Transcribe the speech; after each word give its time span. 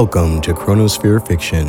welcome 0.00 0.42
to 0.42 0.52
Chronosphere 0.52 1.26
Fiction. 1.26 1.66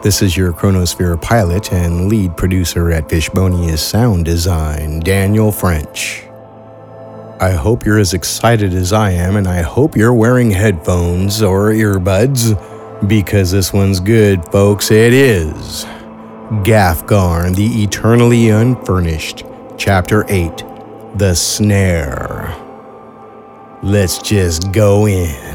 This 0.00 0.22
is 0.22 0.36
your 0.36 0.52
Chronosphere 0.52 1.20
pilot 1.20 1.72
and 1.72 2.08
lead 2.08 2.36
producer 2.36 2.92
at 2.92 3.08
Fishbonia's 3.08 3.82
sound 3.82 4.24
design, 4.24 5.00
Daniel 5.00 5.50
French. 5.50 6.22
I 7.40 7.50
hope 7.50 7.84
you're 7.84 7.98
as 7.98 8.14
excited 8.14 8.72
as 8.74 8.92
I 8.92 9.10
am, 9.10 9.34
and 9.34 9.48
I 9.48 9.62
hope 9.62 9.96
you're 9.96 10.14
wearing 10.14 10.52
headphones 10.52 11.42
or 11.42 11.70
earbuds, 11.72 12.54
because 13.08 13.50
this 13.50 13.72
one's 13.72 13.98
good, 13.98 14.44
folks. 14.52 14.92
It 14.92 15.12
is 15.12 15.84
Gafgarn, 16.62 17.56
the 17.56 17.82
Eternally 17.82 18.50
Unfurnished, 18.50 19.42
Chapter 19.76 20.24
8 20.28 20.58
The 21.16 21.34
Snare. 21.34 22.54
Let's 23.82 24.18
just 24.18 24.70
go 24.70 25.08
in. 25.08 25.45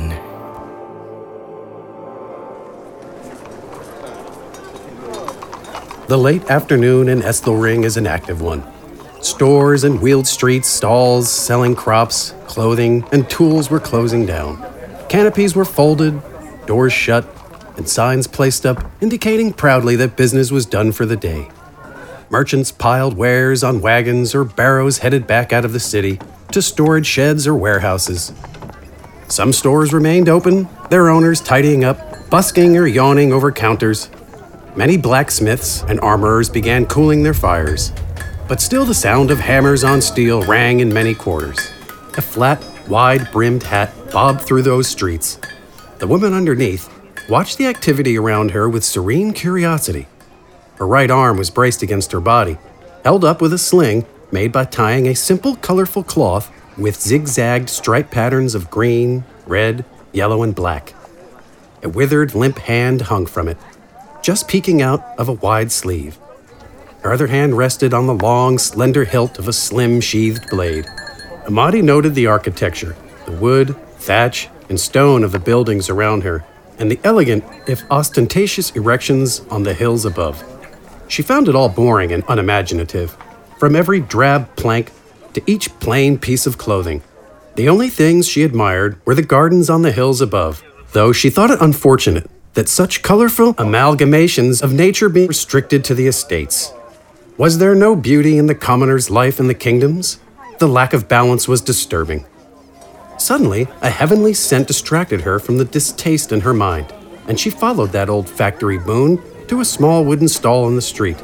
The 6.12 6.18
late 6.18 6.52
afternoon 6.52 7.08
in 7.08 7.22
Estelring 7.22 7.86
is 7.86 7.96
an 7.96 8.06
active 8.06 8.42
one. 8.42 8.66
Stores 9.22 9.86
and 9.86 10.02
wheeled 10.02 10.28
streets, 10.28 10.68
stalls 10.68 11.32
selling 11.32 11.74
crops, 11.74 12.36
clothing, 12.48 13.06
and 13.14 13.30
tools 13.30 13.70
were 13.70 13.80
closing 13.80 14.26
down. 14.26 14.62
Canopies 15.08 15.56
were 15.56 15.64
folded, 15.64 16.22
doors 16.66 16.92
shut, 16.92 17.26
and 17.78 17.88
signs 17.88 18.28
placed 18.28 18.66
up 18.66 18.92
indicating 19.00 19.54
proudly 19.54 19.96
that 19.96 20.18
business 20.18 20.52
was 20.52 20.66
done 20.66 20.92
for 20.92 21.06
the 21.06 21.16
day. 21.16 21.48
Merchants 22.30 22.74
piled 22.74 23.16
wares 23.16 23.64
on 23.64 23.80
wagons 23.80 24.36
or 24.36 24.44
barrows 24.44 24.98
headed 24.98 25.26
back 25.26 25.54
out 25.54 25.64
of 25.64 25.72
the 25.72 25.80
city 25.80 26.20
to 26.52 26.62
storage 26.62 27.08
sheds 27.08 27.48
or 27.48 27.56
warehouses. 27.56 28.34
Some 29.30 29.54
stores 29.54 29.94
remained 29.94 30.28
open, 30.28 30.68
their 30.90 31.08
owners 31.08 31.40
tidying 31.40 31.86
up, 31.86 32.30
busking 32.30 32.76
or 32.76 32.86
yawning 32.86 33.32
over 33.32 33.50
counters. 33.50 34.10
Many 34.76 34.96
blacksmiths 34.96 35.84
and 35.84 36.00
armorers 36.00 36.50
began 36.50 36.86
cooling 36.86 37.24
their 37.24 37.34
fires, 37.34 37.92
but 38.48 38.62
still 38.62 38.86
the 38.86 38.94
sound 38.94 39.30
of 39.30 39.38
hammers 39.38 39.84
on 39.84 40.02
steel 40.02 40.44
rang 40.44 40.80
in 40.80 40.94
many 40.94 41.14
quarters. 41.14 41.60
A 42.18 42.22
flat, 42.22 42.64
wide 42.88 43.30
brimmed 43.34 43.64
hat 43.64 43.94
bobbed 44.14 44.42
through 44.42 44.62
those 44.62 44.88
streets. 44.88 45.40
The 46.00 46.08
woman 46.08 46.34
underneath 46.34 46.90
watched 47.30 47.58
the 47.58 47.68
activity 47.68 48.18
around 48.18 48.52
her 48.52 48.70
with 48.70 48.86
serene 48.86 49.34
curiosity. 49.34 50.08
Her 50.76 50.88
right 50.88 51.12
arm 51.12 51.38
was 51.38 51.50
braced 51.50 51.84
against 51.84 52.14
her 52.14 52.22
body, 52.22 52.58
held 53.04 53.26
up 53.26 53.42
with 53.42 53.52
a 53.52 53.58
sling 53.58 54.06
made 54.32 54.54
by 54.54 54.64
tying 54.64 55.06
a 55.08 55.16
simple, 55.16 55.58
colorful 55.58 56.04
cloth 56.04 56.50
with 56.78 57.02
zigzagged 57.02 57.70
stripe 57.70 58.10
patterns 58.10 58.56
of 58.56 58.72
green, 58.72 59.26
red, 59.46 59.84
yellow, 60.14 60.44
and 60.44 60.56
black. 60.56 60.94
A 61.84 61.90
withered, 61.90 62.34
limp 62.34 62.60
hand 62.60 63.02
hung 63.02 63.26
from 63.26 63.50
it, 63.50 63.58
just 64.22 64.48
peeking 64.48 64.82
out 64.82 65.04
of 65.18 65.28
a 65.28 65.34
wide 65.34 65.72
sleeve. 65.72 66.18
Her 67.02 67.12
other 67.12 67.28
hand 67.28 67.58
rested 67.58 67.94
on 67.94 68.06
the 68.06 68.14
long, 68.14 68.60
slender 68.60 69.04
hilt 69.04 69.40
of 69.40 69.48
a 69.48 69.54
slim, 69.54 70.02
sheathed 70.02 70.50
blade. 70.50 70.86
Amadi 71.48 71.82
noted 71.82 72.14
the 72.14 72.28
architecture, 72.28 72.96
the 73.26 73.32
wood, 73.32 73.76
thatch, 73.98 74.50
and 74.70 74.80
stone 74.80 75.24
of 75.24 75.32
the 75.32 75.40
buildings 75.40 75.90
around 75.90 76.24
her, 76.24 76.46
and 76.78 76.92
the 76.92 77.00
elegant, 77.04 77.44
if 77.68 77.84
ostentatious, 77.90 78.72
erections 78.72 79.40
on 79.50 79.64
the 79.64 79.74
hills 79.74 80.06
above. 80.06 80.44
She 81.08 81.24
found 81.24 81.48
it 81.48 81.56
all 81.56 81.70
boring 81.70 82.12
and 82.12 82.24
unimaginative, 82.28 83.18
from 83.58 83.76
every 83.76 84.00
drab 84.00 84.56
plank 84.56 84.92
to 85.34 85.42
each 85.48 85.78
plain 85.80 86.18
piece 86.18 86.46
of 86.46 86.58
clothing. 86.58 87.02
The 87.56 87.68
only 87.68 87.90
things 87.90 88.28
she 88.28 88.44
admired 88.44 89.02
were 89.06 89.16
the 89.16 89.24
gardens 89.24 89.70
on 89.70 89.82
the 89.82 89.92
hills 89.92 90.22
above, 90.22 90.64
though 90.94 91.12
she 91.12 91.30
thought 91.30 91.52
it 91.52 91.62
unfortunate 91.62 92.30
that 92.54 92.68
such 92.68 93.02
colorful 93.02 93.54
amalgamations 93.56 94.62
of 94.62 94.74
nature 94.74 95.10
be 95.10 95.28
restricted 95.28 95.84
to 95.86 95.96
the 95.96 96.08
estates. 96.08 96.74
Was 97.38 97.58
there 97.58 97.76
no 97.76 97.96
beauty 97.96 98.38
in 98.38 98.48
the 98.48 98.56
commoner's 98.56 99.10
life 99.10 99.40
in 99.40 99.48
the 99.48 99.54
kingdoms? 99.54 100.20
The 100.60 100.68
lack 100.68 100.94
of 100.94 101.08
balance 101.08 101.48
was 101.48 101.62
disturbing. 101.62 102.26
Suddenly, 103.18 103.68
a 103.82 103.90
heavenly 103.90 104.34
scent 104.34 104.68
distracted 104.68 105.22
her 105.22 105.40
from 105.40 105.58
the 105.58 105.66
distaste 105.66 106.32
in 106.32 106.42
her 106.42 106.54
mind, 106.54 106.94
and 107.28 107.40
she 107.40 107.50
followed 107.50 107.92
that 107.92 108.10
olfactory 108.10 108.78
boon 108.78 109.22
to 109.48 109.62
a 109.62 109.66
small 109.66 110.04
wooden 110.04 110.28
stall 110.28 110.68
in 110.68 110.76
the 110.76 110.82
street. 110.82 111.18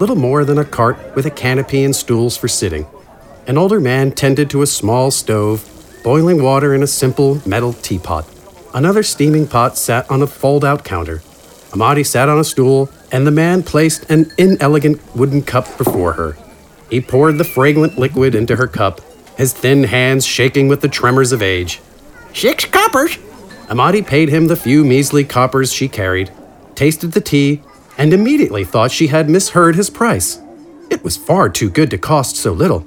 Little 0.00 0.16
more 0.16 0.44
than 0.44 0.58
a 0.58 0.64
cart 0.64 0.98
with 1.14 1.26
a 1.26 1.30
canopy 1.30 1.84
and 1.84 1.94
stools 1.94 2.36
for 2.36 2.48
sitting. 2.48 2.86
An 3.46 3.56
older 3.56 3.80
man 3.80 4.12
tended 4.12 4.50
to 4.50 4.62
a 4.62 4.66
small 4.66 5.10
stove, 5.10 5.68
boiling 6.04 6.42
water 6.42 6.74
in 6.74 6.82
a 6.82 6.86
simple 6.86 7.40
metal 7.46 7.72
teapot. 7.72 8.26
Another 8.74 9.02
steaming 9.02 9.46
pot 9.46 9.76
sat 9.76 10.10
on 10.10 10.22
a 10.22 10.26
fold 10.26 10.64
out 10.64 10.82
counter. 10.82 11.22
Amadi 11.74 12.04
sat 12.04 12.28
on 12.28 12.38
a 12.38 12.44
stool, 12.44 12.90
and 13.10 13.26
the 13.26 13.30
man 13.30 13.62
placed 13.62 14.10
an 14.10 14.30
inelegant 14.38 15.00
wooden 15.14 15.42
cup 15.42 15.76
before 15.76 16.14
her. 16.14 16.38
He 16.90 17.00
poured 17.00 17.38
the 17.38 17.44
fragrant 17.44 17.98
liquid 17.98 18.34
into 18.34 18.56
her 18.56 18.66
cup, 18.66 19.00
his 19.36 19.52
thin 19.52 19.84
hands 19.84 20.26
shaking 20.26 20.68
with 20.68 20.80
the 20.80 20.88
tremors 20.88 21.32
of 21.32 21.42
age. 21.42 21.80
Six 22.34 22.64
coppers. 22.64 23.18
Amadi 23.68 24.02
paid 24.02 24.28
him 24.28 24.46
the 24.46 24.56
few 24.56 24.84
measly 24.84 25.24
coppers 25.24 25.72
she 25.72 25.88
carried, 25.88 26.30
tasted 26.74 27.12
the 27.12 27.20
tea, 27.20 27.62
and 27.98 28.12
immediately 28.12 28.64
thought 28.64 28.90
she 28.90 29.08
had 29.08 29.28
misheard 29.28 29.76
his 29.76 29.90
price. 29.90 30.40
It 30.90 31.04
was 31.04 31.16
far 31.16 31.48
too 31.48 31.70
good 31.70 31.90
to 31.90 31.98
cost 31.98 32.36
so 32.36 32.52
little. 32.52 32.86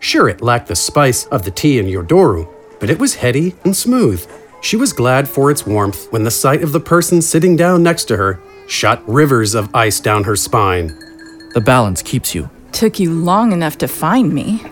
Sure, 0.00 0.28
it 0.28 0.42
lacked 0.42 0.68
the 0.68 0.76
spice 0.76 1.26
of 1.26 1.44
the 1.44 1.50
tea 1.50 1.78
in 1.78 1.86
Yodoru, 1.86 2.48
but 2.80 2.90
it 2.90 2.98
was 2.98 3.16
heady 3.16 3.54
and 3.64 3.76
smooth. 3.76 4.26
She 4.60 4.76
was 4.76 4.92
glad 4.92 5.28
for 5.28 5.50
its 5.50 5.66
warmth 5.66 6.10
when 6.10 6.24
the 6.24 6.30
sight 6.30 6.62
of 6.62 6.72
the 6.72 6.80
person 6.80 7.22
sitting 7.22 7.56
down 7.56 7.82
next 7.82 8.04
to 8.06 8.16
her 8.16 8.40
shot 8.66 9.02
rivers 9.08 9.54
of 9.54 9.74
ice 9.74 10.00
down 10.00 10.24
her 10.24 10.36
spine. 10.36 10.88
The 11.54 11.60
balance 11.60 12.02
keeps 12.02 12.34
you. 12.34 12.50
Took 12.72 13.00
you 13.00 13.10
long 13.10 13.52
enough 13.52 13.78
to 13.78 13.88
find 13.88 14.32
me. 14.32 14.62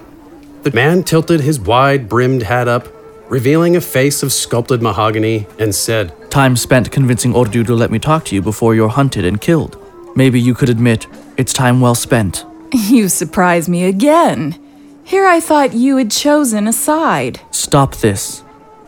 The 0.63 0.71
man 0.73 1.03
tilted 1.03 1.41
his 1.41 1.59
wide 1.59 2.09
brimmed 2.09 2.43
hat 2.43 2.69
up, 2.69 2.89
revealing 3.31 3.77
a 3.77 3.81
face 3.81 4.23
of 4.23 4.33
sculpted 4.33 4.83
mahogany, 4.83 5.47
and 5.59 5.75
said, 5.75 6.13
Time 6.31 6.57
spent 6.57 6.91
convincing 6.93 7.33
Ordu 7.33 7.65
to 7.67 7.75
let 7.75 7.91
me 7.91 7.99
talk 7.99 8.25
to 8.27 8.35
you 8.35 8.43
before 8.43 8.75
you're 8.75 8.89
hunted 8.89 9.25
and 9.25 9.41
killed. 9.41 9.81
Maybe 10.15 10.41
you 10.41 10.55
could 10.55 10.69
admit 10.69 11.07
it's 11.37 11.53
time 11.53 11.81
well 11.81 11.95
spent. 11.95 12.45
You 12.73 13.09
surprise 13.09 13.69
me 13.69 13.85
again. 13.85 14.59
Here 15.05 15.25
I 15.25 15.39
thought 15.41 15.73
you 15.73 15.97
had 15.97 16.11
chosen 16.11 16.67
a 16.67 16.73
side. 16.73 17.41
Stop 17.53 17.97
this. 17.97 18.43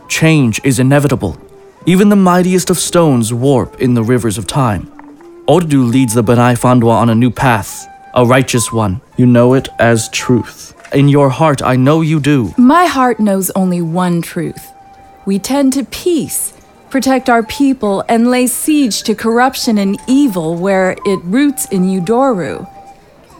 Change 0.09 0.59
is 0.63 0.79
inevitable. 0.79 1.37
Even 1.85 2.09
the 2.09 2.15
mightiest 2.15 2.69
of 2.71 2.77
stones 2.79 3.31
warp 3.31 3.79
in 3.79 3.93
the 3.93 4.03
rivers 4.03 4.37
of 4.39 4.47
time. 4.47 4.91
Ordu 5.47 5.89
leads 5.89 6.15
the 6.15 6.23
Benai 6.23 6.57
Fandwa 6.57 6.91
on 6.93 7.09
a 7.09 7.15
new 7.15 7.29
path, 7.29 7.87
a 8.15 8.25
righteous 8.25 8.73
one. 8.73 9.01
You 9.17 9.27
know 9.27 9.53
it 9.53 9.69
as 9.77 10.09
truth. 10.09 10.73
In 10.93 11.07
your 11.07 11.29
heart, 11.29 11.61
I 11.61 11.75
know 11.75 12.01
you 12.01 12.19
do. 12.19 12.53
My 12.57 12.85
heart 12.85 13.19
knows 13.19 13.51
only 13.51 13.81
one 13.81 14.21
truth. 14.23 14.71
We 15.27 15.37
tend 15.37 15.73
to 15.73 15.85
peace, 15.85 16.53
protect 16.89 17.29
our 17.29 17.43
people, 17.43 18.03
and 18.09 18.31
lay 18.31 18.47
siege 18.47 19.03
to 19.03 19.13
corruption 19.13 19.77
and 19.77 19.99
evil 20.07 20.55
where 20.55 20.97
it 21.05 21.19
roots 21.23 21.67
in 21.67 21.83
Yodoru. 21.83 22.67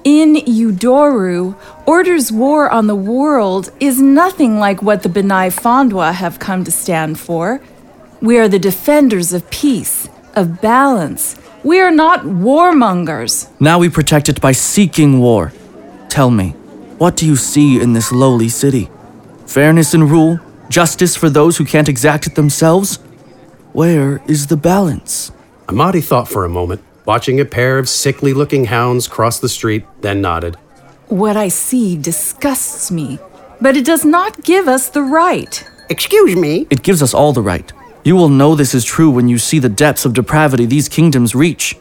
In 0.03 0.35
Yodoru, 0.35 1.55
Ordu's 1.85 2.31
war 2.31 2.69
on 2.69 2.87
the 2.87 2.95
world 2.95 3.69
is 3.79 4.01
nothing 4.01 4.57
like 4.57 4.81
what 4.81 5.03
the 5.03 5.09
Benai 5.09 5.51
Fondwa 5.51 6.13
have 6.13 6.39
come 6.39 6.63
to 6.63 6.71
stand 6.71 7.19
for. 7.19 7.61
We 8.21 8.37
are 8.37 8.47
the 8.47 8.59
defenders 8.59 9.33
of 9.33 9.49
peace, 9.49 10.07
of 10.35 10.61
balance. 10.61 11.35
We 11.63 11.81
are 11.81 11.91
not 11.91 12.21
warmongers. 12.23 13.49
Now 13.59 13.79
we 13.79 13.89
protect 13.89 14.29
it 14.29 14.39
by 14.39 14.53
seeking 14.53 15.19
war. 15.19 15.51
Tell 16.07 16.31
me, 16.31 16.51
what 16.97 17.17
do 17.17 17.25
you 17.25 17.35
see 17.35 17.81
in 17.81 17.91
this 17.91 18.11
lowly 18.11 18.47
city? 18.49 18.89
Fairness 19.45 19.93
in 19.93 20.07
rule? 20.07 20.39
Justice 20.69 21.15
for 21.17 21.29
those 21.29 21.57
who 21.57 21.65
can't 21.65 21.89
exact 21.89 22.25
it 22.25 22.35
themselves? 22.35 22.97
Where 23.73 24.21
is 24.27 24.47
the 24.47 24.57
balance? 24.57 25.31
Amadi 25.67 26.01
thought 26.01 26.29
for 26.29 26.45
a 26.45 26.49
moment, 26.49 26.81
watching 27.09 27.39
a 27.39 27.45
pair 27.45 27.79
of 27.79 27.89
sickly 27.89 28.33
looking 28.35 28.65
hounds 28.65 29.07
cross 29.07 29.39
the 29.39 29.49
street, 29.49 29.83
then 30.01 30.21
nodded. 30.21 30.55
What 31.07 31.35
I 31.35 31.47
see 31.47 31.97
disgusts 31.97 32.91
me, 32.91 33.17
but 33.59 33.75
it 33.75 33.83
does 33.83 34.05
not 34.05 34.43
give 34.43 34.67
us 34.67 34.89
the 34.89 35.01
right. 35.01 35.53
Excuse 35.89 36.35
me. 36.35 36.67
It 36.69 36.83
gives 36.83 37.01
us 37.01 37.15
all 37.15 37.33
the 37.33 37.41
right. 37.41 37.73
You 38.03 38.15
will 38.15 38.29
know 38.29 38.53
this 38.53 38.75
is 38.75 38.85
true 38.85 39.09
when 39.09 39.27
you 39.27 39.39
see 39.39 39.57
the 39.57 39.75
depths 39.83 40.05
of 40.05 40.13
depravity 40.13 40.67
these 40.67 40.87
kingdoms 40.87 41.33
reach. 41.33 41.75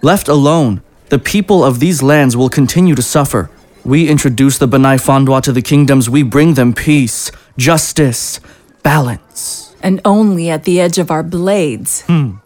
Left 0.00 0.26
alone, 0.26 0.80
the 1.10 1.18
people 1.18 1.62
of 1.62 1.78
these 1.78 2.02
lands 2.02 2.34
will 2.34 2.48
continue 2.48 2.94
to 2.94 3.02
suffer. 3.02 3.50
We 3.84 4.08
introduce 4.08 4.56
the 4.56 4.68
Benai 4.68 4.96
Fandwa 5.06 5.42
to 5.42 5.52
the 5.52 5.60
kingdoms, 5.60 6.08
we 6.08 6.22
bring 6.22 6.54
them 6.54 6.72
peace, 6.72 7.30
justice, 7.58 8.40
balance. 8.82 9.76
And 9.82 10.00
only 10.06 10.48
at 10.48 10.64
the 10.64 10.80
edge 10.80 10.96
of 10.96 11.10
our 11.10 11.22
blades. 11.22 12.00
Hmm. 12.06 12.36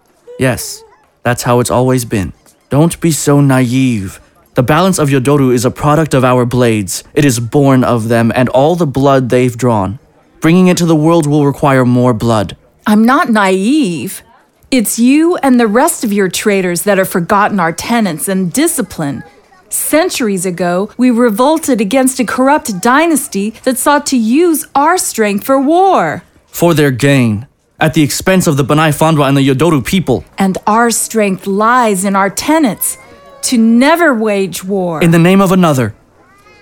Yes, 0.40 0.82
that's 1.26 1.42
how 1.42 1.58
it's 1.58 1.72
always 1.72 2.04
been. 2.04 2.32
Don't 2.70 3.00
be 3.00 3.10
so 3.10 3.40
naive. 3.40 4.20
The 4.54 4.62
balance 4.62 5.00
of 5.00 5.08
Yodoru 5.08 5.52
is 5.52 5.64
a 5.64 5.72
product 5.72 6.14
of 6.14 6.22
our 6.22 6.44
blades. 6.46 7.02
It 7.14 7.24
is 7.24 7.40
born 7.40 7.82
of 7.82 8.06
them 8.06 8.30
and 8.36 8.48
all 8.50 8.76
the 8.76 8.86
blood 8.86 9.28
they've 9.28 9.56
drawn. 9.56 9.98
Bringing 10.40 10.68
it 10.68 10.76
to 10.76 10.86
the 10.86 10.94
world 10.94 11.26
will 11.26 11.44
require 11.44 11.84
more 11.84 12.14
blood. 12.14 12.56
I'm 12.86 13.04
not 13.04 13.28
naive. 13.28 14.22
It's 14.70 15.00
you 15.00 15.36
and 15.38 15.58
the 15.58 15.66
rest 15.66 16.04
of 16.04 16.12
your 16.12 16.28
traitors 16.28 16.82
that 16.82 16.96
have 16.96 17.08
forgotten 17.08 17.58
our 17.58 17.72
tenets 17.72 18.28
and 18.28 18.52
discipline. 18.52 19.24
Centuries 19.68 20.46
ago, 20.46 20.90
we 20.96 21.10
revolted 21.10 21.80
against 21.80 22.20
a 22.20 22.24
corrupt 22.24 22.80
dynasty 22.80 23.50
that 23.64 23.78
sought 23.78 24.06
to 24.06 24.16
use 24.16 24.64
our 24.76 24.96
strength 24.96 25.44
for 25.44 25.60
war. 25.60 26.22
For 26.46 26.72
their 26.72 26.92
gain, 26.92 27.48
at 27.78 27.94
the 27.94 28.02
expense 28.02 28.46
of 28.46 28.56
the 28.56 28.64
Banai 28.64 28.90
Fandwa 28.90 29.28
and 29.28 29.36
the 29.36 29.46
Yodoru 29.46 29.84
people. 29.84 30.24
And 30.38 30.58
our 30.66 30.90
strength 30.90 31.46
lies 31.46 32.04
in 32.04 32.16
our 32.16 32.30
tenets 32.30 32.98
to 33.42 33.58
never 33.58 34.14
wage 34.14 34.64
war. 34.64 35.02
In 35.02 35.10
the 35.10 35.18
name 35.18 35.40
of 35.40 35.52
another. 35.52 35.94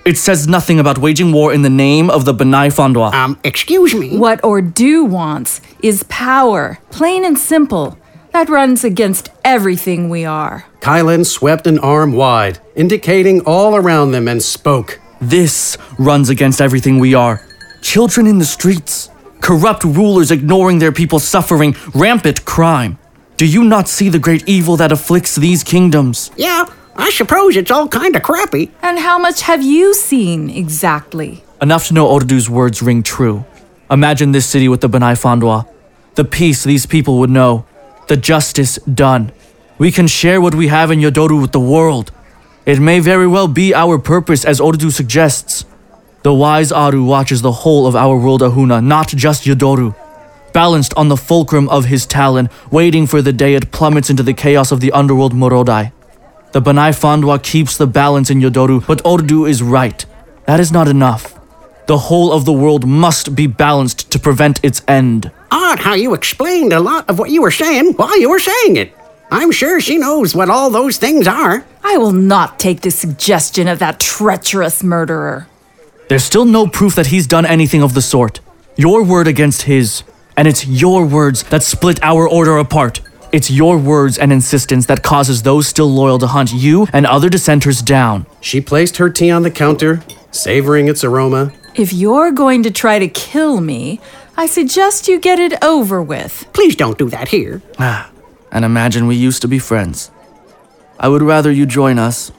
It 0.05 0.19
says 0.19 0.47
nothing 0.47 0.79
about 0.79 0.99
waging 0.99 1.33
war 1.33 1.53
in 1.55 1.63
the 1.63 1.71
name 1.71 2.11
of 2.11 2.27
the 2.27 2.35
Banai 2.35 2.69
Fandwa. 2.69 3.15
Um, 3.15 3.39
excuse 3.43 3.95
me. 3.95 4.19
What 4.19 4.43
Ordu 4.43 5.09
wants 5.09 5.63
is 5.83 6.03
power, 6.05 6.79
plain 6.91 7.25
and 7.25 7.39
simple. 7.39 7.97
That 8.33 8.51
runs 8.51 8.85
against 8.85 9.31
everything 9.45 10.11
we 10.11 10.27
are. 10.27 10.67
Kylan 10.81 11.25
swept 11.25 11.67
an 11.67 11.79
arm 11.79 12.13
wide, 12.13 12.59
indicating 12.75 13.41
all 13.47 13.77
around 13.77 14.11
them, 14.11 14.29
and 14.29 14.43
spoke. 14.43 15.01
This 15.23 15.79
runs 15.99 16.29
against 16.29 16.61
everything 16.61 16.99
we 16.99 17.15
are. 17.15 17.41
Children 17.81 18.27
in 18.27 18.39
the 18.39 18.45
streets, 18.45 19.09
corrupt 19.45 19.85
rulers 19.85 20.31
ignoring 20.31 20.79
their 20.79 20.91
people 20.91 21.19
suffering, 21.19 21.77
rampant 21.95 22.45
crime. 22.47 22.99
Do 23.37 23.47
you 23.47 23.63
not 23.63 23.89
see 23.89 24.09
the 24.09 24.19
great 24.19 24.49
evil 24.49 24.77
that 24.79 24.91
afflicts 24.91 25.37
these 25.37 25.63
kingdoms? 25.63 26.31
Yeah, 26.37 26.65
I 26.97 27.11
suppose 27.11 27.55
it's 27.55 27.71
all 27.71 27.87
kind 27.87 28.17
of 28.17 28.23
crappy. 28.23 28.71
And 28.81 28.99
how 28.99 29.19
much 29.19 29.43
have 29.43 29.63
you 29.63 29.93
seen 29.93 30.49
exactly? 30.49 31.45
Enough 31.61 31.89
to 31.89 31.95
know 31.95 32.07
Ordu's 32.07 32.49
words 32.49 32.81
ring 32.81 33.03
true. 33.03 33.45
Imagine 33.91 34.33
this 34.33 34.47
city 34.47 34.67
with 34.67 34.81
the 34.81 34.89
Banai 34.89 35.15
Fandwa. 35.15 35.69
The 36.15 36.25
peace 36.25 36.65
these 36.65 36.87
people 36.87 37.19
would 37.19 37.31
know. 37.31 37.67
The 38.09 38.17
justice 38.17 38.77
done. 38.87 39.31
We 39.77 39.93
can 39.93 40.07
share 40.07 40.41
what 40.41 40.55
we 40.55 40.69
have 40.69 40.91
in 40.91 41.01
Yodoru 41.01 41.43
with 41.43 41.53
the 41.53 41.61
world. 41.61 42.13
It 42.65 42.81
may 42.81 42.99
very 43.01 43.27
well 43.27 43.49
be 43.49 43.75
our 43.75 43.99
purpose 43.99 44.47
as 44.47 44.59
Ordu 44.59 44.91
suggests. 44.91 45.67
The 46.25 46.33
wise 46.33 46.73
Aru 46.73 47.05
watches 47.05 47.43
the 47.43 47.53
whole 47.53 47.87
of 47.87 47.95
our 47.95 48.17
world 48.17 48.41
Ahuna, 48.41 48.83
not 48.83 49.09
just 49.09 49.45
Yodoru. 49.45 49.95
Balanced 50.55 50.95
on 50.97 51.09
the 51.11 51.19
fulcrum 51.19 51.69
of 51.69 51.85
his 51.85 52.07
talon, 52.07 52.49
waiting 52.71 53.07
for 53.07 53.21
the 53.21 53.31
day 53.31 53.55
it 53.55 53.71
plummets 53.73 54.09
into 54.09 54.23
the 54.23 54.33
chaos 54.33 54.73
of 54.73 54.81
the 54.81 54.91
underworld 54.93 55.35
Morodai. 55.35 55.93
The 56.53 56.63
Banai 56.63 56.93
Fandwa 56.93 57.43
keeps 57.43 57.77
the 57.77 57.87
balance 57.87 58.31
in 58.31 58.41
Yodoru, 58.41 58.87
but 58.87 59.05
Ordu 59.05 59.47
is 59.47 59.63
right. 59.63 60.07
That 60.47 60.61
is 60.61 60.73
not 60.73 60.89
enough. 60.89 61.39
The 61.89 61.99
whole 61.99 62.33
of 62.33 62.47
the 62.47 62.55
world 62.55 62.87
must 62.87 63.37
be 63.37 63.47
balanced 63.47 64.11
to 64.13 64.19
prevent 64.19 64.65
its 64.65 64.81
end. 64.89 65.31
Odd 65.51 65.81
how 65.81 65.93
you 65.93 66.15
explained 66.15 66.73
a 66.73 66.81
lot 66.81 67.11
of 67.11 67.19
what 67.19 67.33
you 67.33 67.43
were 67.43 67.51
saying 67.51 67.93
while 67.97 68.19
you 68.19 68.31
were 68.31 68.41
saying 68.41 68.77
it. 68.77 68.97
I'm 69.31 69.53
sure 69.53 69.79
she 69.79 69.99
knows 69.99 70.35
what 70.35 70.49
all 70.49 70.71
those 70.71 70.97
things 70.97 71.29
are. 71.29 71.67
I 71.83 71.99
will 71.99 72.13
not 72.13 72.59
take 72.59 72.81
the 72.81 72.91
suggestion 72.91 73.69
of 73.69 73.79
that 73.81 74.01
treacherous 74.01 74.83
murderer. 74.83 75.49
There's 76.09 76.25
still 76.25 76.45
no 76.45 76.67
proof 76.67 76.95
that 76.97 77.07
he's 77.07 77.27
done 77.27 77.47
anything 77.47 77.83
of 77.83 77.95
the 77.95 78.03
sort. 78.03 78.41
Your 78.77 79.03
word 79.03 79.27
against 79.27 79.63
his, 79.63 80.03
and 80.37 80.47
it's 80.47 80.67
your 80.67 81.07
words 81.07 81.43
that 81.45 81.63
split 81.63 81.99
our 82.03 82.29
order 82.29 82.59
apart. 82.59 83.01
It's 83.33 83.51
your 83.51 83.79
words 83.79 84.19
and 84.19 84.33
insistence 84.33 84.87
that 84.87 85.03
causes 85.03 85.43
those 85.43 85.67
still 85.67 85.89
loyal 85.91 86.19
to 86.19 86.27
hunt 86.27 86.53
you 86.53 86.87
and 86.93 87.07
other 87.07 87.29
dissenters 87.29 87.83
down. 87.83 88.27
She 88.41 88.61
placed 88.61 88.99
her 88.99 89.11
tea 89.11 89.31
on 89.31 89.43
the 89.43 89.51
counter, 89.51 90.03
savoring 90.31 90.89
its 90.89 91.03
aroma. 91.03 91.53
If 91.75 91.93
you're 91.93 92.31
going 92.31 92.63
to 92.65 92.71
try 92.71 92.99
to 92.99 93.09
kill 93.09 93.61
me, 93.61 93.99
I 94.37 94.47
suggest 94.47 95.09
you 95.09 95.19
get 95.19 95.39
it 95.39 95.65
over 95.65 96.03
with. 96.03 96.47
Please 96.53 96.77
don't 96.77 96.99
do 96.99 97.09
that 97.11 97.29
here. 97.29 97.63
Ah, 97.79 98.11
and 98.53 98.65
imagine 98.65 99.07
we 99.07 99.17
used 99.17 99.43
to 99.43 99.49
be 99.49 99.59
friends. 99.59 100.11
I 101.01 101.09
would 101.09 101.23
rather 101.23 101.51
you 101.51 101.67
join 101.67 101.99
us. 101.99 102.31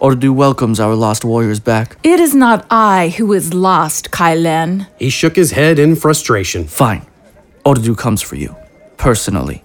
Ordu 0.00 0.34
welcomes 0.34 0.80
our 0.80 0.94
lost 0.94 1.26
warriors 1.26 1.60
back. 1.60 1.98
It 2.02 2.20
is 2.20 2.34
not 2.34 2.64
I 2.70 3.14
who 3.18 3.34
is 3.34 3.52
lost, 3.52 4.10
Kylen. 4.10 4.86
He 4.98 5.10
shook 5.10 5.36
his 5.36 5.50
head 5.50 5.78
in 5.78 5.94
frustration. 5.94 6.64
Fine. 6.66 7.06
Ordu 7.66 7.96
comes 7.96 8.22
for 8.22 8.36
you. 8.36 8.56
Personally. 8.96 9.62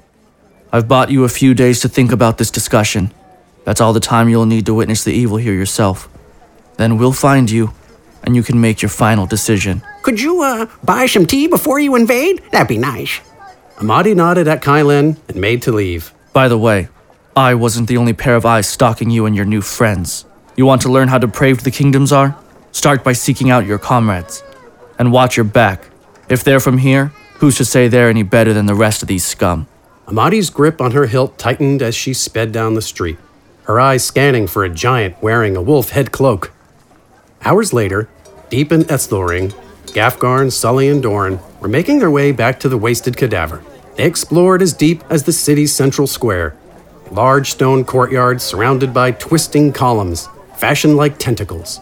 I've 0.74 0.90
bought 0.90 1.10
you 1.10 1.24
a 1.24 1.30
few 1.30 1.54
days 1.54 1.80
to 1.82 1.88
think 1.88 2.12
about 2.12 2.38
this 2.38 2.52
discussion. 2.52 3.14
That's 3.64 3.80
all 3.80 3.94
the 3.94 4.02
time 4.02 4.28
you'll 4.28 4.46
need 4.46 4.66
to 4.66 4.74
witness 4.74 5.06
the 5.06 5.14
evil 5.14 5.38
here 5.38 5.54
yourself. 5.54 6.10
Then 6.76 6.98
we'll 6.98 7.14
find 7.14 7.50
you, 7.50 7.72
and 8.24 8.36
you 8.36 8.44
can 8.44 8.60
make 8.60 8.82
your 8.82 8.90
final 8.90 9.26
decision. 9.26 9.82
Could 10.04 10.20
you, 10.20 10.42
uh, 10.42 10.66
buy 10.84 11.06
some 11.06 11.26
tea 11.26 11.48
before 11.48 11.80
you 11.80 11.96
invade? 11.96 12.44
That'd 12.52 12.68
be 12.68 12.78
nice. 12.78 13.22
Amadi 13.78 14.14
nodded 14.14 14.50
at 14.50 14.62
Kylen 14.62 15.16
and 15.30 15.38
made 15.38 15.62
to 15.62 15.72
leave. 15.72 16.14
By 16.34 16.50
the 16.50 16.58
way, 16.58 16.90
I 17.38 17.54
wasn't 17.54 17.90
the 17.90 17.98
only 17.98 18.14
pair 18.14 18.38
of 18.38 18.46
eyes 18.46 18.66
stalking 18.66 19.10
you 19.10 19.26
and 19.26 19.36
your 19.36 19.44
new 19.44 19.60
friends. 19.62 20.24
You 20.56 20.66
want 20.66 20.82
to 20.84 20.90
learn 20.90 21.10
how 21.10 21.18
depraved 21.18 21.66
the 21.66 21.72
kingdoms 21.72 22.14
are? 22.14 22.38
Start 22.72 23.04
by 23.04 23.12
seeking 23.12 23.50
out 23.50 23.66
your 23.66 23.78
comrades. 23.78 24.42
And 24.98 25.12
watch 25.12 25.36
your 25.36 25.44
back. 25.44 25.90
If 26.30 26.46
they're 26.46 26.62
from 26.62 26.78
here, 26.78 27.12
who's 27.40 27.58
to 27.58 27.66
say 27.66 27.90
they're 27.90 28.10
any 28.10 28.24
better 28.24 28.54
than 28.54 28.68
the 28.68 28.74
rest 28.74 29.02
of 29.02 29.10
these 29.10 29.26
scum? 29.26 29.68
Amadi's 30.08 30.50
grip 30.50 30.80
on 30.80 30.92
her 30.92 31.08
hilt 31.08 31.38
tightened 31.38 31.82
as 31.82 31.94
she 31.94 32.14
sped 32.14 32.54
down 32.54 32.76
the 32.76 32.82
street, 32.82 33.18
her 33.64 33.82
eyes 33.82 34.06
scanning 34.06 34.48
for 34.48 34.64
a 34.64 34.70
giant 34.70 35.22
wearing 35.22 35.58
a 35.58 35.62
wolf 35.62 35.90
head 35.90 36.14
cloak. 36.14 36.54
Hours 37.44 37.74
later, 37.74 38.08
deep 38.50 38.72
in 38.72 38.84
Ethelring, 38.84 39.54
Gafgarn, 39.88 40.54
Sully, 40.54 40.88
and 40.88 41.04
Doran 41.04 41.40
were 41.60 41.68
making 41.68 42.00
their 42.00 42.12
way 42.12 42.32
back 42.32 42.62
to 42.62 42.70
the 42.70 42.78
wasted 42.78 43.18
cadaver. 43.18 43.62
They 43.98 44.06
explored 44.06 44.62
as 44.62 44.72
deep 44.72 45.04
as 45.10 45.24
the 45.24 45.34
city's 45.34 45.74
central 45.76 46.08
square, 46.08 46.56
large 47.12 47.52
stone 47.52 47.86
courtyard 47.86 48.42
surrounded 48.42 48.94
by 48.94 49.12
twisting 49.12 49.72
columns, 49.72 50.30
fashioned 50.58 50.98
like 50.98 51.18
tentacles. 51.18 51.80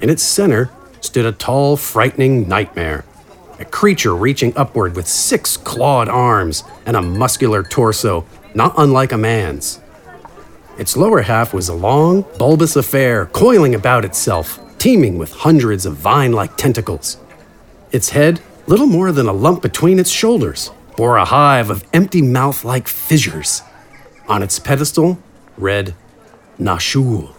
In 0.00 0.10
its 0.10 0.22
center 0.22 0.70
stood 1.00 1.26
a 1.26 1.32
tall, 1.32 1.76
frightening 1.76 2.48
nightmare, 2.48 3.04
a 3.58 3.64
creature 3.64 4.14
reaching 4.14 4.52
upward 4.56 4.94
with 4.94 5.08
six 5.08 5.56
clawed 5.56 6.08
arms 6.08 6.64
and 6.84 6.96
a 6.96 7.02
muscular 7.02 7.62
torso, 7.62 8.26
not 8.54 8.74
unlike 8.76 9.12
a 9.12 9.18
man's. 9.18 9.80
Its 10.78 10.96
lower 10.96 11.22
half 11.22 11.54
was 11.54 11.68
a 11.68 11.74
long, 11.74 12.24
bulbous 12.38 12.76
affair 12.76 13.26
coiling 13.26 13.74
about 13.74 14.04
itself, 14.04 14.60
teeming 14.78 15.16
with 15.16 15.32
hundreds 15.32 15.86
of 15.86 15.96
vine 15.96 16.32
like 16.32 16.56
tentacles. 16.56 17.16
Its 17.92 18.10
head, 18.10 18.40
little 18.66 18.86
more 18.86 19.10
than 19.10 19.26
a 19.26 19.32
lump 19.32 19.62
between 19.62 19.98
its 19.98 20.10
shoulders, 20.10 20.70
bore 20.96 21.16
a 21.16 21.24
hive 21.24 21.70
of 21.70 21.84
empty 21.94 22.20
mouth 22.20 22.64
like 22.64 22.88
fissures. 22.88 23.62
On 24.28 24.42
its 24.42 24.58
pedestal 24.58 25.18
read 25.56 25.94
Nashul. 26.58 27.32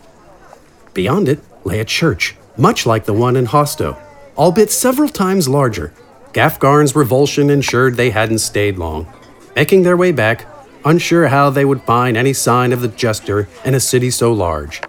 Beyond 0.94 1.28
it 1.28 1.40
lay 1.66 1.80
a 1.80 1.86
church, 1.86 2.36
much 2.56 2.86
like 2.86 3.06
the 3.06 3.14
one 3.14 3.36
in 3.36 3.48
Hosto, 3.48 3.98
albeit 4.38 4.72
several 4.72 5.10
times 5.10 5.50
larger. 5.50 5.94
Gafgarn's 6.32 6.96
revulsion 6.96 7.50
ensured 7.50 7.96
they 7.96 8.12
hadn't 8.12 8.40
stayed 8.40 8.78
long. 8.78 9.12
Making 9.56 9.84
their 9.84 9.98
way 9.98 10.12
back, 10.12 10.46
unsure 10.86 11.28
how 11.28 11.50
they 11.50 11.66
would 11.66 11.82
find 11.82 12.16
any 12.16 12.32
sign 12.32 12.72
of 12.72 12.82
the 12.82 12.88
jester 12.88 13.50
in 13.66 13.76
a 13.76 13.80
city 13.80 14.10
so 14.10 14.32
large. 14.32 14.82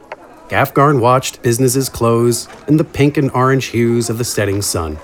Gafgarn 0.49 1.01
watched 1.01 1.43
businesses 1.43 1.89
close 1.89 2.49
in 2.69 2.77
the 2.77 2.85
pink 2.85 3.17
and 3.17 3.31
orange 3.33 3.67
hues 3.67 4.09
of 4.09 4.19
the 4.19 4.25
setting 4.25 4.63
sun. 4.63 4.99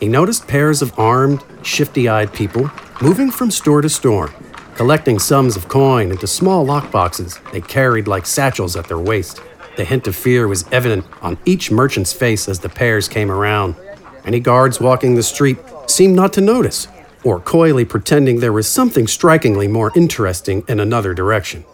He 0.00 0.08
noticed 0.08 0.48
pairs 0.48 0.82
of 0.82 0.98
armed, 0.98 1.44
shifty 1.62 2.08
eyed 2.08 2.32
people 2.32 2.70
moving 3.00 3.30
from 3.30 3.50
store 3.50 3.82
to 3.82 3.88
store, 3.88 4.32
collecting 4.80 5.18
sums 5.18 5.58
of 5.58 5.68
coin 5.68 6.10
into 6.10 6.26
small 6.26 6.64
lockboxes 6.64 7.38
they 7.52 7.60
carried 7.60 8.08
like 8.08 8.24
satchels 8.24 8.76
at 8.76 8.88
their 8.88 8.98
waist. 8.98 9.42
The 9.76 9.84
hint 9.84 10.06
of 10.06 10.16
fear 10.16 10.48
was 10.48 10.64
evident 10.72 11.04
on 11.20 11.36
each 11.44 11.70
merchant's 11.70 12.14
face 12.14 12.48
as 12.48 12.60
the 12.60 12.70
pairs 12.70 13.06
came 13.06 13.30
around. 13.30 13.74
Any 14.24 14.40
guards 14.40 14.80
walking 14.80 15.16
the 15.16 15.22
street 15.22 15.58
seemed 15.86 16.16
not 16.16 16.32
to 16.32 16.40
notice, 16.40 16.88
or 17.24 17.40
coyly 17.40 17.84
pretending 17.84 18.40
there 18.40 18.54
was 18.54 18.66
something 18.66 19.06
strikingly 19.06 19.68
more 19.68 19.92
interesting 19.94 20.64
in 20.66 20.80
another 20.80 21.12
direction. 21.12 21.66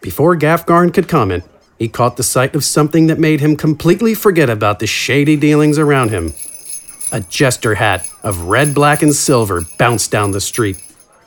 Before 0.00 0.36
Gafgarn 0.36 0.94
could 0.94 1.08
comment, 1.08 1.42
he 1.80 1.88
caught 1.88 2.16
the 2.16 2.22
sight 2.22 2.54
of 2.54 2.62
something 2.62 3.08
that 3.08 3.18
made 3.18 3.40
him 3.40 3.56
completely 3.56 4.14
forget 4.14 4.48
about 4.48 4.78
the 4.78 4.86
shady 4.86 5.34
dealings 5.34 5.78
around 5.78 6.10
him. 6.10 6.32
A 7.10 7.18
jester 7.22 7.74
hat 7.74 8.08
of 8.22 8.42
red, 8.42 8.72
black, 8.72 9.02
and 9.02 9.12
silver 9.12 9.62
bounced 9.78 10.12
down 10.12 10.30
the 10.30 10.40
street. 10.40 10.80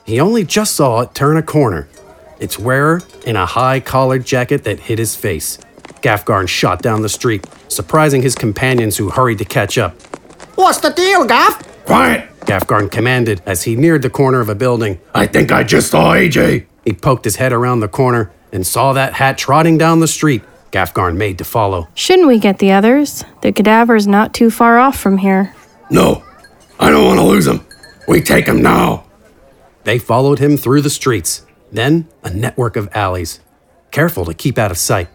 He 0.06 0.20
only 0.20 0.44
just 0.44 0.76
saw 0.76 1.00
it 1.00 1.14
turn 1.14 1.36
a 1.36 1.42
corner, 1.42 1.88
its 2.38 2.58
wearer 2.58 3.02
in 3.26 3.34
a 3.34 3.44
high 3.44 3.80
collared 3.80 4.24
jacket 4.24 4.62
that 4.62 4.78
hid 4.78 5.00
his 5.00 5.16
face. 5.16 5.58
Gafgarn 6.00 6.48
shot 6.48 6.80
down 6.80 7.02
the 7.02 7.08
street, 7.08 7.44
surprising 7.66 8.22
his 8.22 8.36
companions 8.36 8.96
who 8.96 9.10
hurried 9.10 9.38
to 9.38 9.44
catch 9.44 9.76
up. 9.78 10.00
What's 10.54 10.78
the 10.78 10.90
deal, 10.90 11.26
Gaff? 11.26 11.84
Quiet! 11.86 12.30
Gafgarn 12.42 12.88
commanded 12.88 13.42
as 13.44 13.64
he 13.64 13.74
neared 13.74 14.02
the 14.02 14.10
corner 14.10 14.38
of 14.38 14.48
a 14.48 14.54
building. 14.54 15.00
I 15.12 15.26
think 15.26 15.50
I 15.50 15.64
just 15.64 15.90
saw 15.90 16.14
AJ. 16.14 16.66
He 16.84 16.92
poked 16.92 17.24
his 17.24 17.36
head 17.36 17.52
around 17.52 17.80
the 17.80 17.88
corner 17.88 18.30
and 18.52 18.64
saw 18.64 18.92
that 18.92 19.14
hat 19.14 19.36
trotting 19.36 19.76
down 19.76 19.98
the 19.98 20.06
street. 20.06 20.44
Gafgarn 20.70 21.16
made 21.16 21.38
to 21.38 21.44
follow. 21.44 21.88
Shouldn't 21.94 22.28
we 22.28 22.38
get 22.38 22.60
the 22.60 22.70
others? 22.70 23.24
The 23.42 23.50
cadaver's 23.50 24.06
not 24.06 24.32
too 24.32 24.50
far 24.50 24.78
off 24.78 24.96
from 24.96 25.18
here. 25.18 25.52
No, 25.90 26.22
I 26.78 26.90
don't 26.90 27.04
want 27.04 27.18
to 27.18 27.26
lose 27.26 27.46
him. 27.48 27.66
We 28.06 28.20
take 28.20 28.46
him 28.46 28.62
now. 28.62 29.05
They 29.86 30.00
followed 30.00 30.40
him 30.40 30.56
through 30.56 30.80
the 30.80 30.90
streets. 30.90 31.46
Then 31.70 32.08
a 32.24 32.30
network 32.30 32.74
of 32.74 32.88
alleys, 32.92 33.38
careful 33.92 34.24
to 34.24 34.34
keep 34.34 34.58
out 34.58 34.72
of 34.72 34.78
sight. 34.78 35.06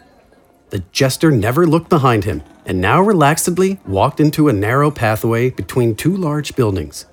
The 0.70 0.80
jester 0.94 1.30
never 1.30 1.68
looked 1.68 1.90
behind 1.90 2.24
him 2.24 2.42
and 2.66 2.80
now 2.80 3.04
relaxedly 3.04 3.86
walked 3.86 4.22
into 4.22 4.48
a 4.48 4.54
narrow 4.54 4.90
pathway 4.90 5.50
between 5.50 5.94
two 5.94 6.16
large 6.16 6.56
buildings. 6.56 7.06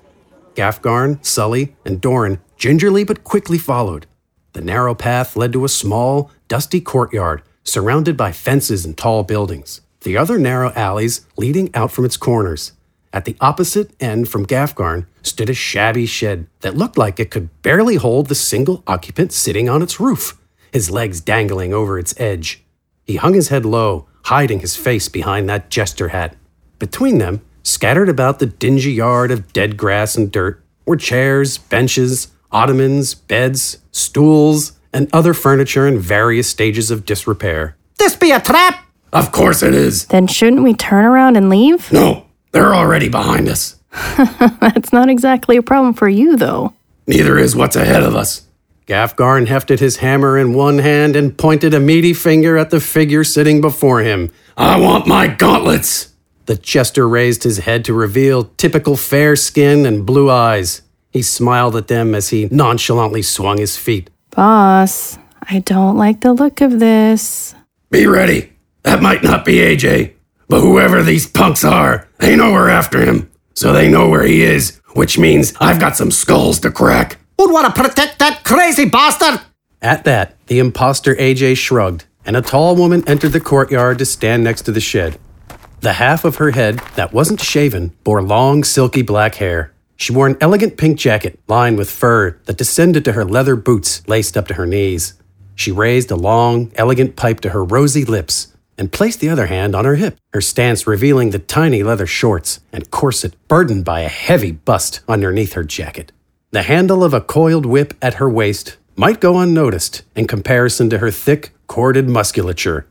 Gafgarn, 0.55 1.19
Sully, 1.21 1.75
and 1.83 1.99
Doran 1.99 2.39
gingerly 2.55 3.03
but 3.03 3.25
quickly 3.25 3.57
followed. 3.57 4.05
The 4.53 4.61
narrow 4.61 4.95
path 4.95 5.35
led 5.35 5.51
to 5.51 5.65
a 5.65 5.69
small, 5.69 6.31
dusty 6.47 6.79
courtyard 6.79 7.41
surrounded 7.65 8.15
by 8.15 8.31
fences 8.31 8.85
and 8.85 8.97
tall 8.97 9.23
buildings. 9.23 9.81
The 9.99 10.15
other 10.15 10.37
narrow 10.37 10.71
alleys 10.77 11.25
leading 11.35 11.75
out 11.75 11.91
from 11.91 12.05
its 12.05 12.15
corners. 12.15 12.71
At 13.11 13.25
the 13.25 13.35
opposite 13.41 13.91
end 13.99 14.29
from 14.29 14.45
Gafgarn 14.45 15.07
stood 15.23 15.49
a 15.49 15.53
shabby 15.53 16.05
shed 16.05 16.47
that 16.61 16.77
looked 16.77 16.97
like 16.97 17.19
it 17.19 17.31
could 17.31 17.49
barely 17.61 17.95
hold 17.95 18.27
the 18.27 18.35
single 18.35 18.83
occupant 18.85 19.33
sitting 19.33 19.67
on 19.67 19.81
its 19.81 19.99
roof, 19.99 20.39
his 20.71 20.91
legs 20.91 21.19
dangling 21.19 21.73
over 21.73 21.97
its 21.97 22.13
edge. 22.19 22.63
He 23.05 23.15
hung 23.15 23.33
his 23.33 23.49
head 23.49 23.65
low, 23.65 24.07
hiding 24.25 24.59
his 24.59 24.75
face 24.75 25.09
behind 25.09 25.49
that 25.49 25.71
jester 25.71 26.09
hat. 26.09 26.35
Between 26.77 27.17
them, 27.17 27.41
scattered 27.63 28.09
about 28.09 28.37
the 28.37 28.45
dingy 28.45 28.91
yard 28.91 29.31
of 29.31 29.51
dead 29.53 29.75
grass 29.75 30.15
and 30.15 30.31
dirt, 30.31 30.63
were 30.85 30.95
chairs, 30.95 31.57
benches, 31.57 32.27
ottomans, 32.51 33.15
beds, 33.15 33.79
stools, 33.91 34.73
and 34.93 35.09
other 35.11 35.33
furniture 35.33 35.87
in 35.87 35.99
various 35.99 36.47
stages 36.47 36.91
of 36.91 37.05
disrepair. 37.05 37.75
This 37.97 38.15
be 38.15 38.31
a 38.31 38.39
trap? 38.39 38.85
Of 39.11 39.31
course 39.31 39.63
it 39.63 39.73
is. 39.73 40.05
Then 40.05 40.27
shouldn't 40.27 40.63
we 40.63 40.73
turn 40.75 41.05
around 41.05 41.37
and 41.37 41.49
leave? 41.49 41.91
No, 41.91 42.25
they're 42.51 42.73
already 42.73 43.09
behind 43.09 43.47
us. 43.47 43.77
That's 44.59 44.93
not 44.93 45.09
exactly 45.09 45.57
a 45.57 45.63
problem 45.63 45.93
for 45.93 46.07
you, 46.09 46.35
though. 46.35 46.73
Neither 47.07 47.37
is 47.37 47.55
what's 47.55 47.75
ahead 47.75 48.03
of 48.03 48.15
us. 48.15 48.47
Gafgarn 48.87 49.47
hefted 49.47 49.79
his 49.79 49.97
hammer 49.97 50.37
in 50.37 50.53
one 50.53 50.79
hand 50.79 51.15
and 51.15 51.37
pointed 51.37 51.73
a 51.73 51.79
meaty 51.79 52.13
finger 52.13 52.57
at 52.57 52.71
the 52.71 52.79
figure 52.79 53.23
sitting 53.23 53.61
before 53.61 54.01
him. 54.01 54.31
I 54.57 54.79
want 54.79 55.07
my 55.07 55.27
gauntlets. 55.27 56.13
The 56.47 56.55
jester 56.55 57.07
raised 57.07 57.43
his 57.43 57.59
head 57.59 57.85
to 57.85 57.93
reveal 57.93 58.45
typical 58.57 58.97
fair 58.97 59.35
skin 59.35 59.85
and 59.85 60.05
blue 60.05 60.31
eyes. 60.31 60.81
He 61.11 61.21
smiled 61.21 61.75
at 61.75 61.87
them 61.87 62.15
as 62.15 62.29
he 62.29 62.47
nonchalantly 62.49 63.21
swung 63.21 63.59
his 63.59 63.77
feet. 63.77 64.09
Boss, 64.31 65.19
I 65.43 65.59
don't 65.59 65.97
like 65.97 66.21
the 66.21 66.33
look 66.33 66.61
of 66.61 66.79
this. 66.79 67.53
Be 67.91 68.07
ready. 68.07 68.51
That 68.83 69.03
might 69.03 69.23
not 69.23 69.45
be 69.45 69.57
AJ, 69.57 70.13
but 70.49 70.61
whoever 70.61 71.03
these 71.03 71.27
punks 71.27 71.63
are, 71.63 72.07
they 72.17 72.35
know 72.35 72.51
we're 72.51 72.69
after 72.69 73.05
him. 73.05 73.31
So 73.53 73.71
they 73.71 73.89
know 73.89 74.09
where 74.09 74.23
he 74.23 74.41
is, 74.41 74.81
which 74.93 75.17
means 75.17 75.53
I've 75.59 75.79
got 75.79 75.95
some 75.95 76.11
skulls 76.11 76.59
to 76.61 76.71
crack. 76.71 77.19
Who'd 77.37 77.53
want 77.53 77.73
to 77.73 77.81
protect 77.81 78.19
that 78.19 78.43
crazy 78.43 78.85
bastard? 78.85 79.41
At 79.81 80.03
that, 80.05 80.35
the 80.47 80.59
impostor 80.59 81.15
AJ 81.15 81.57
shrugged, 81.57 82.05
and 82.25 82.35
a 82.35 82.41
tall 82.41 82.75
woman 82.75 83.07
entered 83.07 83.31
the 83.31 83.39
courtyard 83.39 83.99
to 83.99 84.05
stand 84.05 84.43
next 84.43 84.63
to 84.63 84.71
the 84.71 84.81
shed. 84.81 85.19
The 85.81 85.93
half 85.93 86.25
of 86.25 86.37
her 86.37 86.51
head 86.51 86.81
that 86.95 87.13
wasn't 87.13 87.39
shaven 87.39 87.95
bore 88.03 88.21
long, 88.21 88.63
silky 88.63 89.01
black 89.01 89.35
hair. 89.35 89.73
She 89.95 90.13
wore 90.13 90.27
an 90.27 90.37
elegant 90.41 90.77
pink 90.77 90.97
jacket 90.97 91.39
lined 91.47 91.77
with 91.77 91.91
fur 91.91 92.37
that 92.45 92.57
descended 92.57 93.05
to 93.05 93.13
her 93.13 93.23
leather 93.23 93.55
boots 93.55 94.05
laced 94.07 94.35
up 94.35 94.47
to 94.47 94.55
her 94.55 94.65
knees. 94.65 95.13
She 95.55 95.71
raised 95.71 96.09
a 96.09 96.15
long, 96.15 96.71
elegant 96.75 97.15
pipe 97.15 97.39
to 97.41 97.49
her 97.49 97.63
rosy 97.63 98.03
lips 98.03 98.53
and 98.79 98.93
placed 98.93 99.19
the 99.19 99.29
other 99.29 99.47
hand 99.47 99.75
on 99.75 99.83
her 99.83 99.95
hip, 99.95 100.17
her 100.33 100.39
stance 100.39 100.87
revealing 100.87 101.29
the 101.29 101.37
tiny 101.37 101.83
leather 101.83 102.07
shorts 102.07 102.61
and 102.71 102.89
corset 102.89 103.35
burdened 103.49 103.83
by 103.83 103.99
a 103.99 104.07
heavy 104.07 104.53
bust 104.53 105.01
underneath 105.07 105.53
her 105.53 105.65
jacket. 105.65 106.13
The 106.51 106.63
handle 106.63 107.03
of 107.03 107.13
a 107.13 107.21
coiled 107.21 107.65
whip 107.65 107.93
at 108.01 108.15
her 108.15 108.29
waist 108.29 108.77
might 108.95 109.19
go 109.19 109.37
unnoticed 109.37 110.03
in 110.15 110.27
comparison 110.27 110.89
to 110.89 110.99
her 110.99 111.11
thick, 111.11 111.51
corded 111.67 112.07
musculature. 112.09 112.87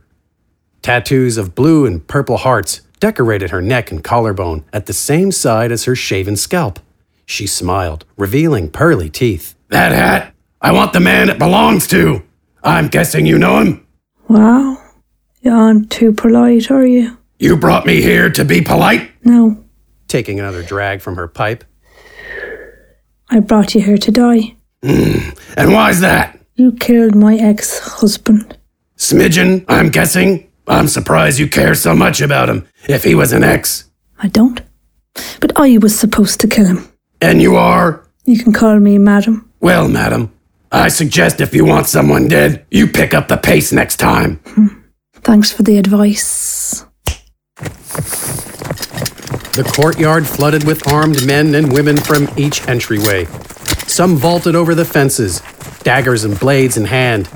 Tattoos 0.83 1.39
of 1.39 1.55
blue 1.55 1.87
and 1.87 2.07
purple 2.07 2.37
hearts 2.37 2.83
decorated 3.01 3.51
her 3.51 3.63
neck 3.63 3.91
and 3.91 4.05
collarbone 4.05 4.65
at 4.73 4.87
the 4.87 4.93
same 4.93 5.33
side 5.33 5.73
as 5.73 5.85
her 5.85 5.97
shaven 5.97 6.37
scalp. 6.37 6.79
She 7.25 7.47
smiled, 7.47 8.05
revealing 8.17 8.71
pearly 8.71 9.09
teeth. 9.09 9.55
That 9.69 9.93
hat, 9.93 10.35
I 10.61 10.73
want 10.73 10.93
the 10.93 11.01
man 11.01 11.31
it 11.31 11.39
belongs 11.39 11.87
to. 11.89 12.23
I'm 12.63 12.89
guessing 12.89 13.27
you 13.27 13.39
know 13.39 13.59
him. 13.61 13.87
Wow. 14.29 14.88
You 15.49 15.55
aren't 15.55 15.91
too 15.91 16.13
polite, 16.13 16.71
are 16.71 16.85
you? 16.85 17.17
You 17.39 17.57
brought 17.57 17.87
me 17.87 18.03
here 18.03 18.29
to 18.29 18.45
be 18.45 18.61
polite? 18.61 19.11
No. 19.25 19.65
Taking 20.07 20.39
another 20.39 20.63
drag 20.63 21.01
from 21.01 21.17
her 21.17 21.27
pipe, 21.27 21.65
I 23.31 23.41
brought 23.41 23.75
you 23.75 23.81
here 23.81 23.97
to 23.97 24.11
die. 24.11 24.57
Hmm. 24.83 25.31
And 25.57 25.73
why's 25.73 26.01
that? 26.01 26.39
You 26.57 26.73
killed 26.73 27.15
my 27.15 27.37
ex 27.37 27.79
husband. 27.79 28.59
Smidgen, 28.99 29.65
I'm 29.69 29.89
guessing. 29.89 30.51
I'm 30.67 30.87
surprised 30.87 31.39
you 31.39 31.49
care 31.49 31.75
so 31.75 31.97
much 31.97 32.21
about 32.21 32.51
him. 32.51 32.69
If 32.87 33.05
he 33.05 33.15
was 33.15 33.33
an 33.33 33.43
ex. 33.43 33.89
I 34.19 34.29
don't. 34.29 34.61
But 35.41 35.59
I 35.59 35.79
was 35.79 35.99
supposed 35.99 36.41
to 36.41 36.47
kill 36.47 36.67
him. 36.67 36.87
And 37.23 37.41
you 37.41 37.57
are? 37.57 38.07
You 38.27 38.39
can 38.39 38.53
call 38.53 38.79
me 38.81 38.99
madam. 38.99 39.51
Well, 39.61 39.89
madam, 39.89 40.31
I 40.71 40.89
suggest 40.89 41.41
if 41.41 41.55
you 41.55 41.65
want 41.65 41.87
someone 41.87 42.29
dead, 42.29 42.67
you 42.71 42.87
pick 42.87 43.15
up 43.15 43.29
the 43.29 43.39
pace 43.39 43.73
next 43.73 43.97
time. 43.97 44.41
Hmm. 44.45 44.78
Thanks 45.23 45.51
for 45.53 45.63
the 45.63 45.79
advice. 45.79 46.85
The 49.59 49.69
courtyard 49.75 50.27
flooded 50.27 50.65
with 50.65 50.87
armed 50.87 51.27
men 51.27 51.55
and 51.55 51.73
women 51.73 51.97
from 51.97 52.29
each 52.37 52.67
entryway. 52.69 53.25
Some 53.87 54.17
vaulted 54.17 54.55
over 54.55 54.75
the 54.75 54.85
fences, 54.85 55.43
daggers 55.83 56.25
and 56.25 56.39
blades 56.39 56.77
in 56.77 56.85
hand. 56.85 57.27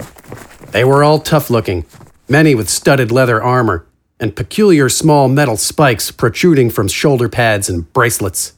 They 0.71 0.85
were 0.85 1.03
all 1.03 1.19
tough 1.19 1.51
looking, 1.51 1.85
many 2.29 2.55
with 2.55 2.71
studded 2.71 3.11
leather 3.11 3.43
armor 3.43 3.87
and 4.21 4.37
peculiar 4.37 4.89
small 4.89 5.29
metal 5.29 5.57
spikes 5.57 6.13
protruding 6.13 6.71
from 6.71 6.87
shoulder 6.87 7.29
pads 7.29 7.69
and 7.69 7.93
bracelets. 7.93 8.53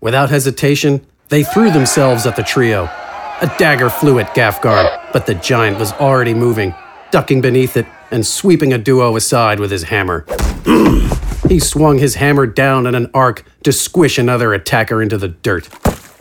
Without 0.00 0.30
hesitation, 0.30 1.04
they 1.30 1.42
threw 1.42 1.70
themselves 1.72 2.26
at 2.26 2.36
the 2.36 2.44
trio. 2.44 2.84
A 2.84 3.52
dagger 3.58 3.90
flew 3.90 4.20
at 4.20 4.34
Gafgarn, 4.36 5.12
but 5.12 5.26
the 5.26 5.34
giant 5.34 5.78
was 5.78 5.92
already 5.94 6.32
moving, 6.32 6.74
ducking 7.10 7.40
beneath 7.40 7.76
it 7.76 7.86
and 8.10 8.26
sweeping 8.26 8.72
a 8.72 8.78
duo 8.78 9.16
aside 9.16 9.60
with 9.60 9.70
his 9.70 9.84
hammer. 9.84 10.26
He 11.50 11.58
swung 11.58 11.98
his 11.98 12.14
hammer 12.14 12.46
down 12.46 12.86
in 12.86 12.94
an 12.94 13.10
arc 13.12 13.44
to 13.64 13.72
squish 13.72 14.18
another 14.18 14.54
attacker 14.54 15.02
into 15.02 15.18
the 15.18 15.26
dirt, 15.26 15.68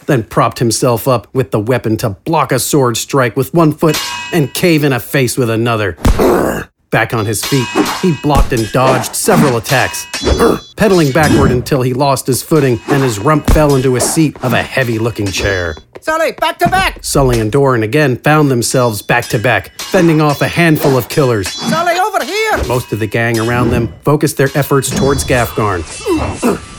then 0.07 0.23
propped 0.23 0.57
himself 0.57 1.07
up 1.07 1.31
with 1.35 1.51
the 1.51 1.59
weapon 1.59 1.97
to 1.97 2.09
block 2.09 2.51
a 2.51 2.57
sword 2.57 2.97
strike 2.97 3.37
with 3.37 3.53
one 3.53 3.71
foot 3.71 3.95
and 4.33 4.51
cave 4.55 4.83
in 4.83 4.91
a 4.91 4.99
face 4.99 5.37
with 5.37 5.51
another. 5.51 5.97
Back 6.91 7.13
on 7.13 7.27
his 7.27 7.45
feet, 7.45 7.67
he 8.01 8.15
blocked 8.23 8.51
and 8.51 8.71
dodged 8.71 9.15
several 9.15 9.57
attacks, 9.57 10.07
pedaling 10.75 11.11
backward 11.11 11.51
until 11.51 11.83
he 11.83 11.93
lost 11.93 12.25
his 12.25 12.41
footing 12.41 12.79
and 12.89 13.03
his 13.03 13.19
rump 13.19 13.45
fell 13.51 13.75
into 13.75 13.95
a 13.95 14.01
seat 14.01 14.35
of 14.43 14.53
a 14.53 14.63
heavy 14.63 14.97
looking 14.97 15.27
chair. 15.27 15.75
Sully, 16.01 16.31
back 16.31 16.57
to 16.59 16.67
back! 16.67 17.03
Sully 17.03 17.39
and 17.39 17.51
Doran 17.51 17.83
again 17.83 18.17
found 18.17 18.49
themselves 18.49 19.03
back 19.03 19.25
to 19.25 19.37
back, 19.37 19.79
fending 19.79 20.19
off 20.19 20.41
a 20.41 20.47
handful 20.47 20.97
of 20.97 21.09
killers. 21.09 21.47
Sully, 21.49 21.99
over 21.99 22.23
here! 22.23 22.57
Most 22.67 22.91
of 22.91 22.97
the 22.97 23.07
gang 23.07 23.39
around 23.39 23.69
them 23.69 23.93
focused 24.01 24.37
their 24.37 24.49
efforts 24.55 24.89
towards 24.89 25.23
Gafgarn. 25.23 25.83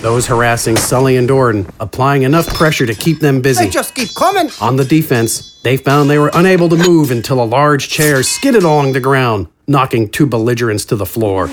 Those 0.00 0.26
harassing 0.26 0.78
Sully 0.78 1.18
and 1.18 1.28
Doran, 1.28 1.66
applying 1.78 2.22
enough 2.22 2.46
pressure 2.54 2.86
to 2.86 2.94
keep 2.94 3.20
them 3.20 3.42
busy. 3.42 3.64
They 3.64 3.70
just 3.70 3.94
keep 3.94 4.14
coming! 4.14 4.50
On 4.58 4.76
the 4.76 4.84
defense, 4.84 5.60
they 5.62 5.76
found 5.76 6.08
they 6.08 6.18
were 6.18 6.30
unable 6.32 6.70
to 6.70 6.76
move 6.76 7.10
until 7.10 7.42
a 7.42 7.44
large 7.44 7.90
chair 7.90 8.22
skidded 8.22 8.62
along 8.62 8.94
the 8.94 9.00
ground, 9.00 9.48
knocking 9.66 10.08
two 10.08 10.24
belligerents 10.24 10.86
to 10.86 10.96
the 10.96 11.04
floor. 11.04 11.48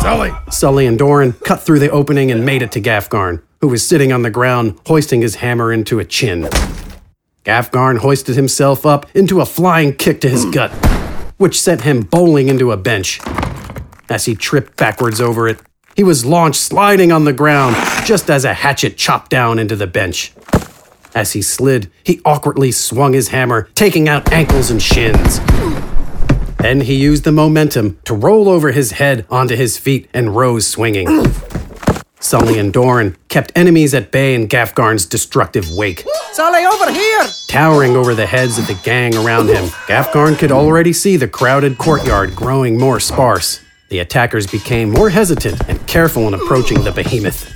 Sully, 0.00 0.30
Sully 0.50 0.86
and 0.86 0.96
Doran 0.96 1.32
cut 1.32 1.60
through 1.60 1.80
the 1.80 1.90
opening 1.90 2.30
and 2.30 2.46
made 2.46 2.62
it 2.62 2.70
to 2.72 2.80
Gafgarn, 2.80 3.42
who 3.60 3.66
was 3.66 3.84
sitting 3.84 4.12
on 4.12 4.22
the 4.22 4.30
ground, 4.30 4.78
hoisting 4.86 5.22
his 5.22 5.36
hammer 5.36 5.72
into 5.72 5.98
a 5.98 6.04
chin. 6.04 6.48
Gafgarn 7.44 7.98
hoisted 7.98 8.36
himself 8.36 8.86
up 8.86 9.06
into 9.16 9.40
a 9.40 9.46
flying 9.46 9.92
kick 9.92 10.20
to 10.20 10.28
his 10.28 10.44
hmm. 10.44 10.52
gut, 10.52 10.70
which 11.38 11.60
sent 11.60 11.80
him 11.80 12.02
bowling 12.02 12.46
into 12.46 12.70
a 12.70 12.76
bench. 12.76 13.20
As 14.08 14.26
he 14.26 14.36
tripped 14.36 14.76
backwards 14.76 15.20
over 15.20 15.48
it, 15.48 15.60
he 15.96 16.04
was 16.04 16.26
launched 16.26 16.60
sliding 16.60 17.10
on 17.10 17.24
the 17.24 17.32
ground 17.32 17.74
just 18.04 18.28
as 18.28 18.44
a 18.44 18.52
hatchet 18.52 18.98
chopped 18.98 19.30
down 19.30 19.58
into 19.58 19.74
the 19.74 19.86
bench. 19.86 20.32
As 21.14 21.32
he 21.32 21.40
slid, 21.40 21.90
he 22.04 22.20
awkwardly 22.26 22.70
swung 22.70 23.14
his 23.14 23.28
hammer, 23.28 23.70
taking 23.74 24.06
out 24.06 24.30
ankles 24.30 24.70
and 24.70 24.82
shins. 24.82 25.40
Then 26.58 26.82
he 26.82 26.94
used 26.94 27.24
the 27.24 27.32
momentum 27.32 27.98
to 28.04 28.14
roll 28.14 28.48
over 28.48 28.72
his 28.72 28.92
head 28.92 29.24
onto 29.30 29.56
his 29.56 29.78
feet 29.78 30.10
and 30.12 30.36
rose 30.36 30.66
swinging. 30.66 31.08
Sully 32.20 32.58
and 32.58 32.72
Doran 32.72 33.16
kept 33.28 33.52
enemies 33.54 33.94
at 33.94 34.10
bay 34.10 34.34
in 34.34 34.48
Gafgarn's 34.48 35.06
destructive 35.06 35.66
wake. 35.70 36.04
Sully, 36.32 36.66
over 36.66 36.90
here! 36.90 37.26
Towering 37.48 37.96
over 37.96 38.14
the 38.14 38.26
heads 38.26 38.58
of 38.58 38.66
the 38.66 38.78
gang 38.84 39.16
around 39.16 39.48
him, 39.48 39.66
Gafgarn 39.86 40.36
could 40.36 40.52
already 40.52 40.92
see 40.92 41.16
the 41.16 41.28
crowded 41.28 41.78
courtyard 41.78 42.34
growing 42.34 42.78
more 42.78 43.00
sparse. 43.00 43.60
The 43.88 44.00
attackers 44.00 44.46
became 44.46 44.90
more 44.90 45.10
hesitant 45.10 45.60
and 45.68 45.86
careful 45.86 46.26
in 46.26 46.34
approaching 46.34 46.82
the 46.82 46.90
behemoth. 46.90 47.52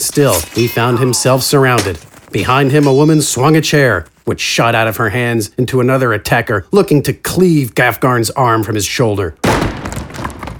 Still, 0.00 0.40
he 0.54 0.66
found 0.66 0.98
himself 0.98 1.42
surrounded. 1.42 1.98
Behind 2.30 2.72
him, 2.72 2.86
a 2.86 2.94
woman 2.94 3.20
swung 3.20 3.56
a 3.56 3.60
chair, 3.60 4.06
which 4.24 4.40
shot 4.40 4.74
out 4.74 4.88
of 4.88 4.96
her 4.96 5.10
hands 5.10 5.50
into 5.58 5.80
another 5.80 6.12
attacker 6.14 6.66
looking 6.72 7.02
to 7.02 7.12
cleave 7.12 7.74
Gafgarn's 7.74 8.30
arm 8.30 8.62
from 8.62 8.74
his 8.74 8.86
shoulder. 8.86 9.36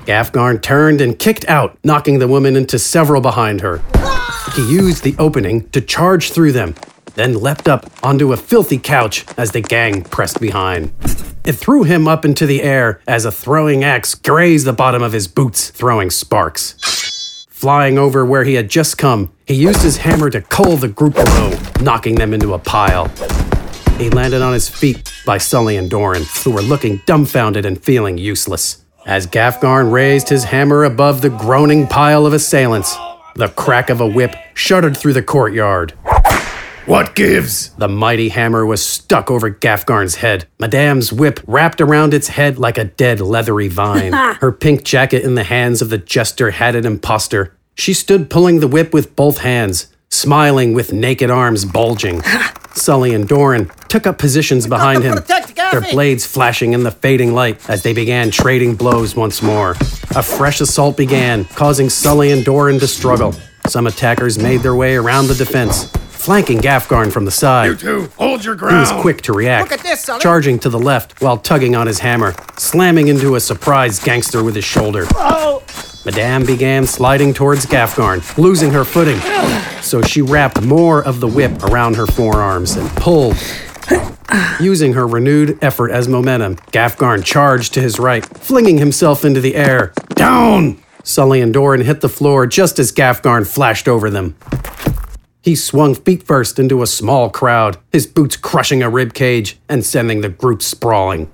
Gafgarn 0.04 0.60
turned 0.60 1.00
and 1.00 1.18
kicked 1.18 1.48
out, 1.48 1.78
knocking 1.82 2.18
the 2.18 2.28
woman 2.28 2.56
into 2.56 2.78
several 2.78 3.22
behind 3.22 3.62
her. 3.62 3.80
He 4.54 4.70
used 4.70 5.04
the 5.04 5.14
opening 5.18 5.68
to 5.70 5.80
charge 5.80 6.32
through 6.32 6.52
them, 6.52 6.74
then 7.14 7.40
leapt 7.40 7.68
up 7.68 7.90
onto 8.02 8.32
a 8.32 8.36
filthy 8.36 8.78
couch 8.78 9.24
as 9.36 9.52
the 9.52 9.60
gang 9.60 10.02
pressed 10.02 10.40
behind. 10.40 10.92
It 11.44 11.52
threw 11.52 11.82
him 11.82 12.06
up 12.06 12.24
into 12.24 12.46
the 12.46 12.62
air 12.62 13.00
as 13.06 13.24
a 13.24 13.32
throwing 13.32 13.82
axe 13.82 14.14
grazed 14.14 14.66
the 14.66 14.72
bottom 14.72 15.02
of 15.02 15.12
his 15.12 15.26
boots, 15.26 15.70
throwing 15.70 16.10
sparks. 16.10 17.46
Flying 17.50 17.98
over 17.98 18.24
where 18.24 18.44
he 18.44 18.54
had 18.54 18.68
just 18.68 18.98
come, 18.98 19.32
he 19.46 19.54
used 19.54 19.82
his 19.82 19.98
hammer 19.98 20.30
to 20.30 20.40
cull 20.40 20.76
the 20.76 20.88
group 20.88 21.14
below, 21.14 21.58
knocking 21.80 22.14
them 22.14 22.34
into 22.34 22.54
a 22.54 22.58
pile. 22.58 23.08
He 23.98 24.10
landed 24.10 24.42
on 24.42 24.52
his 24.52 24.68
feet 24.68 25.12
by 25.26 25.38
Sully 25.38 25.76
and 25.76 25.88
Doran, 25.88 26.24
who 26.42 26.50
were 26.50 26.62
looking 26.62 27.00
dumbfounded 27.06 27.64
and 27.64 27.82
feeling 27.82 28.18
useless. 28.18 28.84
As 29.06 29.26
Gafgarn 29.26 29.92
raised 29.92 30.28
his 30.28 30.44
hammer 30.44 30.84
above 30.84 31.22
the 31.22 31.30
groaning 31.30 31.86
pile 31.86 32.24
of 32.24 32.32
assailants, 32.32 32.96
the 33.34 33.48
crack 33.48 33.90
of 33.90 34.00
a 34.00 34.06
whip 34.06 34.34
shuddered 34.54 34.96
through 34.96 35.12
the 35.12 35.22
courtyard. 35.22 35.92
What 36.86 37.14
gives? 37.14 37.68
The 37.76 37.88
mighty 37.88 38.30
hammer 38.30 38.66
was 38.66 38.84
stuck 38.84 39.30
over 39.30 39.48
Gafgarn's 39.48 40.16
head. 40.16 40.48
Madame's 40.58 41.12
whip 41.12 41.38
wrapped 41.46 41.80
around 41.80 42.12
its 42.12 42.28
head 42.28 42.58
like 42.58 42.76
a 42.76 42.84
dead 42.84 43.20
leathery 43.20 43.68
vine. 43.68 44.12
Her 44.40 44.50
pink 44.50 44.82
jacket 44.82 45.22
in 45.22 45.36
the 45.36 45.44
hands 45.44 45.80
of 45.80 45.90
the 45.90 45.98
jester 45.98 46.50
hatted 46.50 46.84
impostor. 46.84 47.56
She 47.76 47.94
stood 47.94 48.30
pulling 48.30 48.58
the 48.58 48.66
whip 48.66 48.92
with 48.92 49.14
both 49.14 49.38
hands, 49.38 49.86
smiling 50.10 50.74
with 50.74 50.92
naked 50.92 51.30
arms 51.30 51.64
bulging. 51.64 52.20
Sully 52.74 53.14
and 53.14 53.28
Doran 53.28 53.70
took 53.88 54.06
up 54.06 54.18
positions 54.18 54.66
behind 54.66 55.04
him, 55.04 55.18
their 55.70 55.82
blades 55.82 56.26
flashing 56.26 56.72
in 56.72 56.82
the 56.82 56.90
fading 56.90 57.32
light 57.32 57.68
as 57.70 57.82
they 57.82 57.92
began 57.92 58.30
trading 58.30 58.74
blows 58.74 59.14
once 59.14 59.40
more. 59.40 59.72
A 60.16 60.22
fresh 60.22 60.60
assault 60.60 60.96
began, 60.96 61.44
causing 61.44 61.88
Sully 61.88 62.32
and 62.32 62.44
Doran 62.44 62.80
to 62.80 62.88
struggle. 62.88 63.34
Some 63.68 63.86
attackers 63.86 64.38
made 64.38 64.62
their 64.62 64.74
way 64.74 64.96
around 64.96 65.28
the 65.28 65.34
defense, 65.34 65.86
flanking 66.22 66.58
Gafgarn 66.60 67.12
from 67.12 67.24
the 67.24 67.30
side. 67.30 67.66
You 67.66 67.76
two, 67.76 68.08
hold 68.16 68.44
your 68.44 68.54
He 68.54 68.58
ground. 68.60 68.80
was 68.80 69.02
quick 69.02 69.22
to 69.22 69.32
react, 69.32 69.70
Look 69.70 69.80
at 69.80 69.84
this, 69.84 70.02
Sully. 70.04 70.20
charging 70.20 70.58
to 70.60 70.68
the 70.68 70.78
left 70.78 71.20
while 71.20 71.36
tugging 71.36 71.74
on 71.74 71.86
his 71.86 71.98
hammer, 71.98 72.34
slamming 72.56 73.08
into 73.08 73.34
a 73.34 73.40
surprised 73.40 74.04
gangster 74.04 74.42
with 74.44 74.54
his 74.54 74.64
shoulder. 74.64 75.06
Oh. 75.14 75.62
Madame 76.04 76.44
began 76.44 76.86
sliding 76.86 77.32
towards 77.34 77.64
Gafgarn, 77.66 78.22
losing 78.38 78.70
her 78.72 78.84
footing. 78.84 79.18
So 79.82 80.02
she 80.02 80.20
wrapped 80.22 80.60
more 80.62 81.02
of 81.02 81.20
the 81.20 81.28
whip 81.28 81.62
around 81.64 81.96
her 81.96 82.06
forearms 82.06 82.76
and 82.76 82.88
pulled. 82.90 83.36
Using 84.60 84.94
her 84.94 85.06
renewed 85.06 85.58
effort 85.62 85.90
as 85.90 86.08
momentum, 86.08 86.56
Gafgarn 86.72 87.22
charged 87.24 87.74
to 87.74 87.80
his 87.80 87.98
right, 87.98 88.24
flinging 88.38 88.78
himself 88.78 89.24
into 89.24 89.40
the 89.40 89.54
air. 89.54 89.92
Down! 90.14 90.82
Sully 91.04 91.40
and 91.40 91.52
Doran 91.52 91.82
hit 91.82 92.00
the 92.00 92.08
floor 92.08 92.46
just 92.46 92.78
as 92.78 92.92
Gafgarn 92.92 93.46
flashed 93.46 93.88
over 93.88 94.08
them. 94.08 94.36
He 95.42 95.56
swung 95.56 95.96
feet 95.96 96.22
first 96.22 96.60
into 96.60 96.82
a 96.82 96.86
small 96.86 97.28
crowd, 97.28 97.76
his 97.90 98.06
boots 98.06 98.36
crushing 98.36 98.80
a 98.80 98.88
rib 98.88 99.12
cage 99.12 99.58
and 99.68 99.84
sending 99.84 100.20
the 100.20 100.28
group 100.28 100.62
sprawling. 100.62 101.32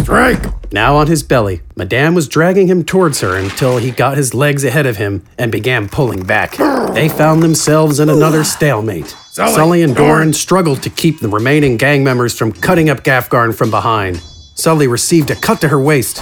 Strike! 0.00 0.72
Now 0.72 0.96
on 0.96 1.06
his 1.06 1.22
belly, 1.22 1.60
Madame 1.76 2.14
was 2.14 2.26
dragging 2.26 2.68
him 2.68 2.84
towards 2.84 3.20
her 3.20 3.36
until 3.36 3.76
he 3.76 3.90
got 3.90 4.16
his 4.16 4.32
legs 4.32 4.64
ahead 4.64 4.86
of 4.86 4.96
him 4.96 5.22
and 5.38 5.52
began 5.52 5.90
pulling 5.90 6.24
back. 6.24 6.56
They 6.94 7.10
found 7.10 7.42
themselves 7.42 8.00
in 8.00 8.08
another 8.08 8.44
stalemate. 8.44 9.08
Sully, 9.08 9.52
Sully 9.52 9.82
and 9.82 9.94
Doran. 9.94 10.32
Struggled 10.32 10.82
to 10.82 10.90
keep 10.90 11.20
the 11.20 11.28
remaining 11.28 11.76
gang 11.76 12.02
members 12.02 12.36
from 12.36 12.50
cutting 12.50 12.88
up 12.88 13.04
Gafgarn 13.04 13.54
from 13.54 13.70
behind. 13.70 14.16
Sully 14.54 14.86
received 14.86 15.30
a 15.30 15.34
cut 15.36 15.60
to 15.60 15.68
her 15.68 15.80
waist 15.80 16.18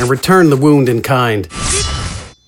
and 0.00 0.08
returned 0.08 0.50
the 0.50 0.56
wound 0.56 0.88
in 0.88 1.02
kind. 1.02 1.46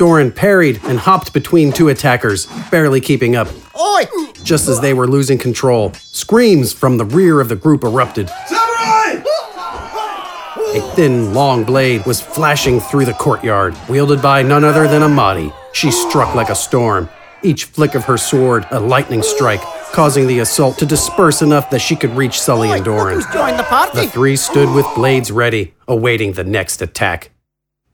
Doran 0.00 0.32
parried 0.32 0.80
and 0.84 0.98
hopped 0.98 1.34
between 1.34 1.72
two 1.72 1.90
attackers, 1.90 2.46
barely 2.70 3.02
keeping 3.02 3.36
up. 3.36 3.48
Oi! 3.78 4.04
Just 4.42 4.66
as 4.66 4.80
they 4.80 4.94
were 4.94 5.06
losing 5.06 5.36
control, 5.36 5.92
screams 5.92 6.72
from 6.72 6.96
the 6.96 7.04
rear 7.04 7.38
of 7.38 7.50
the 7.50 7.54
group 7.54 7.84
erupted. 7.84 8.30
A 10.70 10.80
thin, 10.94 11.34
long 11.34 11.64
blade 11.64 12.06
was 12.06 12.18
flashing 12.18 12.80
through 12.80 13.04
the 13.04 13.12
courtyard, 13.12 13.76
wielded 13.90 14.22
by 14.22 14.42
none 14.42 14.64
other 14.64 14.88
than 14.88 15.02
Amadi. 15.02 15.52
She 15.74 15.90
struck 15.90 16.34
like 16.34 16.48
a 16.48 16.54
storm, 16.54 17.10
each 17.42 17.64
flick 17.64 17.94
of 17.94 18.06
her 18.06 18.16
sword 18.16 18.66
a 18.70 18.80
lightning 18.80 19.22
strike, 19.22 19.60
causing 19.92 20.26
the 20.26 20.38
assault 20.38 20.78
to 20.78 20.86
disperse 20.86 21.42
enough 21.42 21.68
that 21.68 21.80
she 21.80 21.94
could 21.94 22.16
reach 22.16 22.40
Sully 22.40 22.70
and 22.70 22.82
Doran. 22.82 23.16
Who's 23.16 23.26
the 23.26 23.66
party? 23.68 24.00
The 24.00 24.06
three 24.06 24.36
stood 24.36 24.74
with 24.74 24.86
blades 24.94 25.30
ready, 25.30 25.74
awaiting 25.86 26.32
the 26.32 26.44
next 26.44 26.80
attack. 26.80 27.32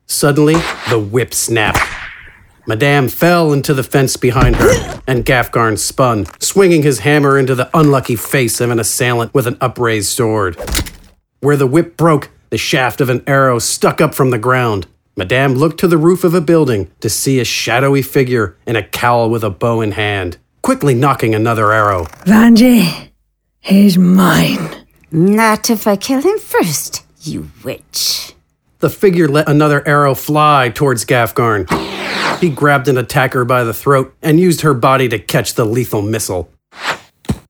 Suddenly, 0.07 0.55
the 0.89 1.01
whip 1.01 1.35
snapped. 1.35 1.96
Madame 2.67 3.09
fell 3.09 3.53
into 3.53 3.73
the 3.73 3.85
fence 3.85 4.17
behind 4.17 4.57
her, 4.57 5.01
and 5.07 5.25
Gafgarn 5.25 5.79
spun, 5.79 6.27
swinging 6.41 6.83
his 6.83 7.01
hammer 7.01 7.39
into 7.39 7.55
the 7.55 7.71
unlucky 7.73 8.17
face 8.17 8.61
of 8.61 8.71
an 8.71 8.81
assailant 8.81 9.33
with 9.33 9.47
an 9.47 9.57
upraised 9.61 10.09
sword. 10.09 10.57
Where 11.41 11.57
the 11.57 11.67
whip 11.67 11.97
broke, 11.97 12.31
the 12.51 12.59
shaft 12.59 13.01
of 13.01 13.09
an 13.09 13.23
arrow 13.27 13.59
stuck 13.59 14.01
up 14.01 14.15
from 14.15 14.31
the 14.31 14.39
ground. 14.39 14.87
Madame 15.17 15.55
looked 15.55 15.79
to 15.81 15.89
the 15.89 15.97
roof 15.97 16.25
of 16.25 16.35
a 16.35 16.41
building 16.41 16.91
to 17.01 17.09
see 17.09 17.39
a 17.39 17.45
shadowy 17.45 18.03
figure 18.03 18.57
in 18.67 18.77
a 18.77 18.83
cowl 18.83 19.31
with 19.31 19.45
a 19.45 19.51
bow 19.51 19.81
in 19.81 19.93
hand, 19.93 20.37
quickly 20.63 20.95
nocking 20.95 21.35
another 21.35 21.73
arrow. 21.73 22.05
Vanjie, 22.25 23.11
he's 23.61 23.97
mine. 23.97 24.85
Not 25.13 25.71
if 25.71 25.87
I 25.87 25.97
kill 25.97 26.21
him 26.21 26.39
first, 26.39 27.05
you 27.23 27.51
witch. 27.65 28.35
The 28.81 28.91
figure 28.91 29.29
let 29.29 29.49
another 29.49 29.87
arrow 29.89 30.15
fly 30.15 30.69
towards 30.69 31.05
Gafgarn. 31.05 31.96
He 32.41 32.51
grabbed 32.51 32.89
an 32.89 32.99
attacker 32.99 33.45
by 33.45 33.65
the 33.65 33.75
throat 33.75 34.15
and 34.23 34.39
used 34.39 34.61
her 34.61 34.75
body 34.75 35.09
to 35.09 35.19
catch 35.19 35.55
the 35.55 35.65
lethal 35.65 36.03
missile. 36.03 36.51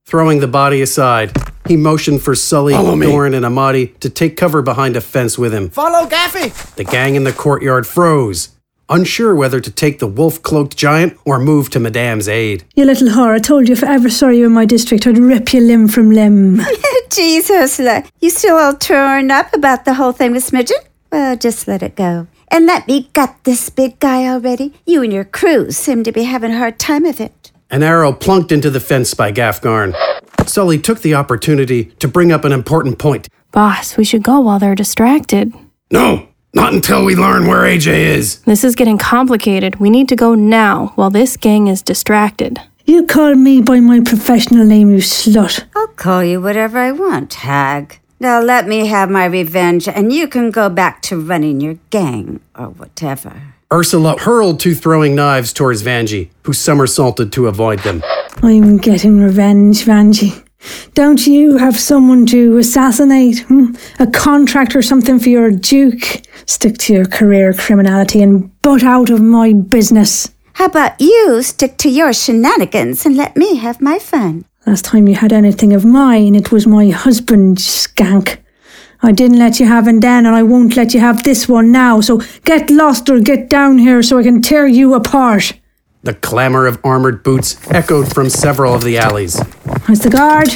Throwing 0.04 0.38
the 0.38 0.46
body 0.46 0.82
aside, 0.82 1.32
he 1.66 1.76
motioned 1.76 2.22
for 2.22 2.34
Sully, 2.36 2.74
Follow. 2.74 2.96
Doran, 2.98 3.34
and 3.34 3.44
Amadi 3.44 3.88
to 4.00 4.08
take 4.08 4.36
cover 4.36 4.62
behind 4.62 4.96
a 4.96 5.00
fence 5.00 5.36
with 5.36 5.52
him. 5.52 5.68
Follow 5.70 6.08
Gaffy! 6.08 6.74
The 6.76 6.84
gang 6.84 7.16
in 7.16 7.24
the 7.24 7.32
courtyard 7.32 7.88
froze, 7.88 8.50
unsure 8.88 9.34
whether 9.34 9.58
to 9.58 9.70
take 9.70 9.98
the 9.98 10.06
wolf 10.06 10.40
cloaked 10.42 10.76
giant 10.76 11.18
or 11.24 11.40
move 11.40 11.70
to 11.70 11.80
Madame's 11.80 12.28
aid. 12.28 12.64
You 12.76 12.84
little 12.84 13.08
whore, 13.08 13.34
I 13.34 13.40
told 13.40 13.66
you 13.68 13.72
if 13.72 13.82
I 13.82 13.94
ever 13.94 14.08
saw 14.08 14.28
you 14.28 14.46
in 14.46 14.52
my 14.52 14.64
district, 14.64 15.06
I'd 15.08 15.18
rip 15.18 15.52
you 15.52 15.60
limb 15.60 15.88
from 15.88 16.10
limb. 16.12 16.58
Jeez, 17.08 17.50
Ursula, 17.50 18.04
you 18.20 18.30
still 18.30 18.56
all 18.56 18.74
torn 18.74 19.32
up 19.32 19.52
about 19.54 19.84
the 19.84 19.94
whole 19.94 20.12
thing 20.12 20.32
with 20.32 20.48
Smidgen? 20.48 20.78
Well, 21.10 21.36
just 21.36 21.66
let 21.66 21.82
it 21.82 21.96
go. 21.96 22.28
And 22.50 22.66
let 22.66 22.86
me 22.86 23.08
gut 23.12 23.36
this 23.44 23.70
big 23.70 23.98
guy 23.98 24.26
already. 24.26 24.72
You 24.86 25.02
and 25.02 25.12
your 25.12 25.24
crew 25.24 25.70
seem 25.70 26.04
to 26.04 26.12
be 26.12 26.24
having 26.24 26.52
a 26.52 26.58
hard 26.58 26.78
time 26.78 27.04
of 27.04 27.20
it. 27.20 27.52
An 27.70 27.82
arrow 27.82 28.12
plunked 28.12 28.52
into 28.52 28.70
the 28.70 28.80
fence 28.80 29.14
by 29.14 29.32
Gafgarn. 29.32 29.94
Sully 30.46 30.78
took 30.78 31.00
the 31.00 31.14
opportunity 31.14 31.86
to 31.98 32.06
bring 32.06 32.30
up 32.30 32.44
an 32.44 32.52
important 32.52 32.98
point. 32.98 33.28
Boss, 33.50 33.96
we 33.96 34.04
should 34.04 34.22
go 34.22 34.40
while 34.40 34.58
they're 34.58 34.74
distracted. 34.74 35.52
No, 35.90 36.28
not 36.54 36.72
until 36.72 37.04
we 37.04 37.16
learn 37.16 37.46
where 37.46 37.62
AJ 37.62 37.86
is. 37.88 38.40
This 38.42 38.62
is 38.62 38.76
getting 38.76 38.98
complicated. 38.98 39.76
We 39.76 39.90
need 39.90 40.08
to 40.10 40.16
go 40.16 40.34
now 40.34 40.92
while 40.94 41.10
this 41.10 41.36
gang 41.36 41.66
is 41.66 41.82
distracted. 41.82 42.60
You 42.84 43.04
call 43.06 43.34
me 43.34 43.60
by 43.60 43.80
my 43.80 44.00
professional 44.00 44.64
name, 44.64 44.90
you 44.92 44.98
slut. 44.98 45.64
I'll 45.74 45.88
call 45.88 46.22
you 46.22 46.40
whatever 46.40 46.78
I 46.78 46.92
want, 46.92 47.34
hag. 47.34 47.98
Now 48.18 48.40
let 48.40 48.66
me 48.66 48.86
have 48.86 49.10
my 49.10 49.26
revenge 49.26 49.88
and 49.88 50.12
you 50.12 50.26
can 50.26 50.50
go 50.50 50.68
back 50.70 51.02
to 51.02 51.20
running 51.20 51.60
your 51.60 51.78
gang 51.90 52.40
or 52.58 52.68
whatever. 52.68 53.54
Ursula 53.72 54.18
hurled 54.18 54.60
two 54.60 54.74
throwing 54.74 55.14
knives 55.14 55.52
towards 55.52 55.82
Vanjie, 55.82 56.30
who 56.44 56.52
somersaulted 56.52 57.32
to 57.32 57.48
avoid 57.48 57.80
them. 57.80 58.02
I'm 58.42 58.78
getting 58.78 59.20
revenge, 59.20 59.84
Vanjie. 59.84 60.42
Don't 60.94 61.26
you 61.26 61.58
have 61.58 61.78
someone 61.78 62.26
to 62.26 62.58
assassinate? 62.58 63.40
Hmm? 63.40 63.74
A 63.98 64.06
contract 64.06 64.74
or 64.74 64.82
something 64.82 65.18
for 65.18 65.28
your 65.28 65.50
duke? 65.50 66.22
Stick 66.46 66.78
to 66.78 66.94
your 66.94 67.04
career 67.04 67.52
criminality 67.52 68.22
and 68.22 68.50
butt 68.62 68.82
out 68.82 69.10
of 69.10 69.20
my 69.20 69.52
business. 69.52 70.32
How 70.54 70.66
about 70.66 71.00
you 71.00 71.42
stick 71.42 71.76
to 71.78 71.90
your 71.90 72.12
shenanigans 72.12 73.04
and 73.04 73.16
let 73.16 73.36
me 73.36 73.56
have 73.56 73.80
my 73.80 73.98
fun? 73.98 74.46
Last 74.66 74.84
time 74.84 75.06
you 75.06 75.14
had 75.14 75.32
anything 75.32 75.72
of 75.72 75.84
mine, 75.84 76.34
it 76.34 76.50
was 76.50 76.66
my 76.66 76.90
husband, 76.90 77.58
skank. 77.58 78.38
I 79.00 79.12
didn't 79.12 79.38
let 79.38 79.60
you 79.60 79.66
have 79.66 79.86
him 79.86 80.00
then, 80.00 80.26
and 80.26 80.34
I 80.34 80.42
won't 80.42 80.76
let 80.76 80.92
you 80.92 80.98
have 80.98 81.22
this 81.22 81.48
one 81.48 81.70
now. 81.70 82.00
So 82.00 82.20
get 82.44 82.68
lost 82.68 83.08
or 83.08 83.20
get 83.20 83.48
down 83.48 83.78
here 83.78 84.02
so 84.02 84.18
I 84.18 84.24
can 84.24 84.42
tear 84.42 84.66
you 84.66 84.94
apart. 84.94 85.52
The 86.02 86.14
clamor 86.14 86.66
of 86.66 86.80
armored 86.84 87.22
boots 87.22 87.64
echoed 87.70 88.12
from 88.12 88.28
several 88.28 88.74
of 88.74 88.82
the 88.82 88.98
alleys. 88.98 89.40
Where's 89.86 90.00
the 90.00 90.10
guard? 90.10 90.48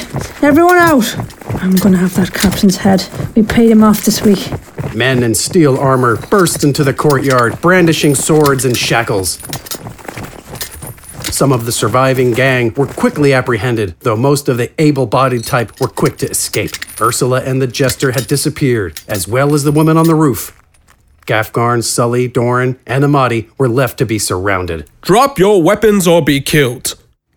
Everyone 0.43 0.77
out! 0.77 1.15
I'm 1.63 1.77
gonna 1.77 1.97
have 1.97 2.15
that 2.15 2.33
captain's 2.33 2.77
head. 2.77 3.07
We 3.33 3.43
paid 3.43 3.71
him 3.71 3.81
off 3.81 4.03
this 4.03 4.23
week. 4.23 4.51
Men 4.93 5.23
in 5.23 5.35
steel 5.35 5.77
armor 5.77 6.17
burst 6.27 6.65
into 6.65 6.83
the 6.83 6.93
courtyard, 6.93 7.61
brandishing 7.61 8.15
swords 8.15 8.65
and 8.65 8.75
shackles. 8.75 9.37
Some 11.25 11.51
of 11.51 11.65
the 11.65 11.71
surviving 11.71 12.31
gang 12.31 12.73
were 12.75 12.87
quickly 12.87 13.33
apprehended, 13.33 13.95
though 14.01 14.15
most 14.15 14.49
of 14.49 14.57
the 14.57 14.71
able 14.81 15.05
bodied 15.05 15.43
type 15.43 15.79
were 15.79 15.87
quick 15.87 16.17
to 16.17 16.29
escape. 16.29 16.71
Ursula 16.99 17.41
and 17.41 17.61
the 17.61 17.67
jester 17.67 18.11
had 18.11 18.27
disappeared, 18.27 19.01
as 19.07 19.27
well 19.27 19.53
as 19.53 19.63
the 19.63 19.71
woman 19.71 19.97
on 19.97 20.07
the 20.07 20.15
roof. 20.15 20.57
Gafgarn, 21.27 21.83
Sully, 21.83 22.27
Doran, 22.27 22.79
and 22.85 23.03
Amadi 23.03 23.49
were 23.57 23.69
left 23.69 23.97
to 23.99 24.05
be 24.05 24.19
surrounded. 24.19 24.89
Drop 25.01 25.39
your 25.39 25.61
weapons 25.61 26.07
or 26.07 26.21
be 26.21 26.41
killed. 26.41 26.95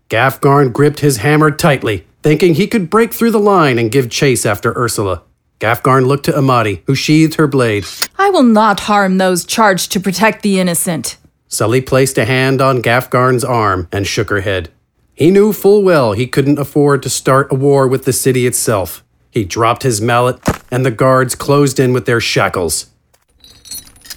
Gafgarn 0.08 0.72
gripped 0.72 1.00
his 1.00 1.18
hammer 1.18 1.50
tightly, 1.50 2.06
thinking 2.22 2.54
he 2.54 2.66
could 2.66 2.90
break 2.90 3.12
through 3.12 3.30
the 3.30 3.38
line 3.38 3.78
and 3.78 3.92
give 3.92 4.10
chase 4.10 4.44
after 4.46 4.76
Ursula. 4.76 5.22
Gafgarn 5.60 6.06
looked 6.06 6.24
to 6.24 6.36
Amadi, 6.36 6.82
who 6.86 6.94
sheathed 6.94 7.34
her 7.36 7.46
blade. 7.46 7.84
I 8.18 8.30
will 8.30 8.42
not 8.42 8.80
harm 8.80 9.18
those 9.18 9.44
charged 9.44 9.92
to 9.92 10.00
protect 10.00 10.42
the 10.42 10.58
innocent. 10.58 11.16
Sully 11.54 11.80
placed 11.80 12.18
a 12.18 12.24
hand 12.24 12.60
on 12.60 12.82
Gafgarn's 12.82 13.44
arm 13.44 13.86
and 13.92 14.08
shook 14.08 14.28
her 14.28 14.40
head. 14.40 14.70
He 15.14 15.30
knew 15.30 15.52
full 15.52 15.84
well 15.84 16.12
he 16.12 16.26
couldn't 16.26 16.58
afford 16.58 17.00
to 17.04 17.08
start 17.08 17.52
a 17.52 17.54
war 17.54 17.86
with 17.86 18.06
the 18.06 18.12
city 18.12 18.44
itself. 18.44 19.04
He 19.30 19.44
dropped 19.44 19.84
his 19.84 20.00
mallet, 20.00 20.40
and 20.72 20.84
the 20.84 20.90
guards 20.90 21.36
closed 21.36 21.78
in 21.78 21.92
with 21.92 22.06
their 22.06 22.20
shackles. 22.20 22.86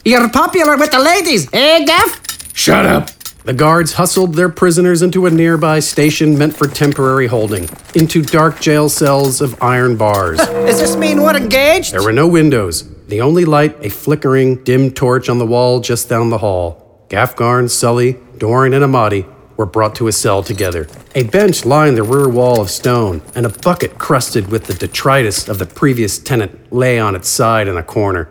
You're 0.04 0.30
popular 0.30 0.78
with 0.78 0.90
the 0.90 1.00
ladies, 1.00 1.48
eh, 1.54 1.86
Gaff? 1.86 2.56
Shut 2.56 2.88
up. 2.88 3.12
The 3.44 3.54
guards 3.54 3.94
hustled 3.94 4.34
their 4.34 4.50
prisoners 4.50 5.04
into 5.04 5.28
a 5.28 5.30
nearby 5.30 5.80
station 5.80 6.40
meant 6.40 6.58
for 6.58 6.68
temporary 6.68 7.28
holding, 7.28 7.70
into 7.94 8.24
dark 8.24 8.60
jail 8.60 8.90
cells 8.90 9.42
of 9.42 9.62
iron 9.62 9.96
bars. 9.96 10.40
Does 10.40 10.80
this 10.80 10.96
mean 10.96 11.22
we're 11.22 11.38
engaged? 11.38 11.94
There 11.94 12.02
were 12.02 12.12
no 12.12 12.28
windows. 12.28 12.90
The 13.08 13.22
only 13.22 13.46
light, 13.46 13.78
a 13.86 13.90
flickering, 13.90 14.64
dim 14.64 14.90
torch 14.90 15.30
on 15.30 15.38
the 15.38 15.46
wall 15.46 15.82
just 15.82 16.10
down 16.10 16.32
the 16.32 16.40
hall. 16.40 16.87
Gafgarn, 17.10 17.70
Sully, 17.70 18.18
Doran, 18.38 18.74
and 18.74 18.84
Amadi 18.84 19.26
were 19.56 19.66
brought 19.66 19.96
to 19.96 20.08
a 20.08 20.12
cell 20.12 20.44
together. 20.44 20.88
A 21.16 21.24
bench 21.24 21.66
lined 21.66 21.98
the 21.98 22.04
rear 22.04 22.30
wall 22.30 22.62
of 22.62 22.70
stone, 22.70 23.22
and 23.34 23.46
a 23.46 23.50
bucket 23.50 23.98
crusted 23.98 24.50
with 24.50 24.66
the 24.66 24.74
detritus 24.74 25.48
of 25.50 25.58
the 25.58 25.66
previous 25.66 26.20
tenant 26.20 26.72
lay 26.72 27.00
on 27.00 27.16
its 27.16 27.28
side 27.28 27.68
in 27.68 27.76
a 27.76 27.84
corner. 27.84 28.30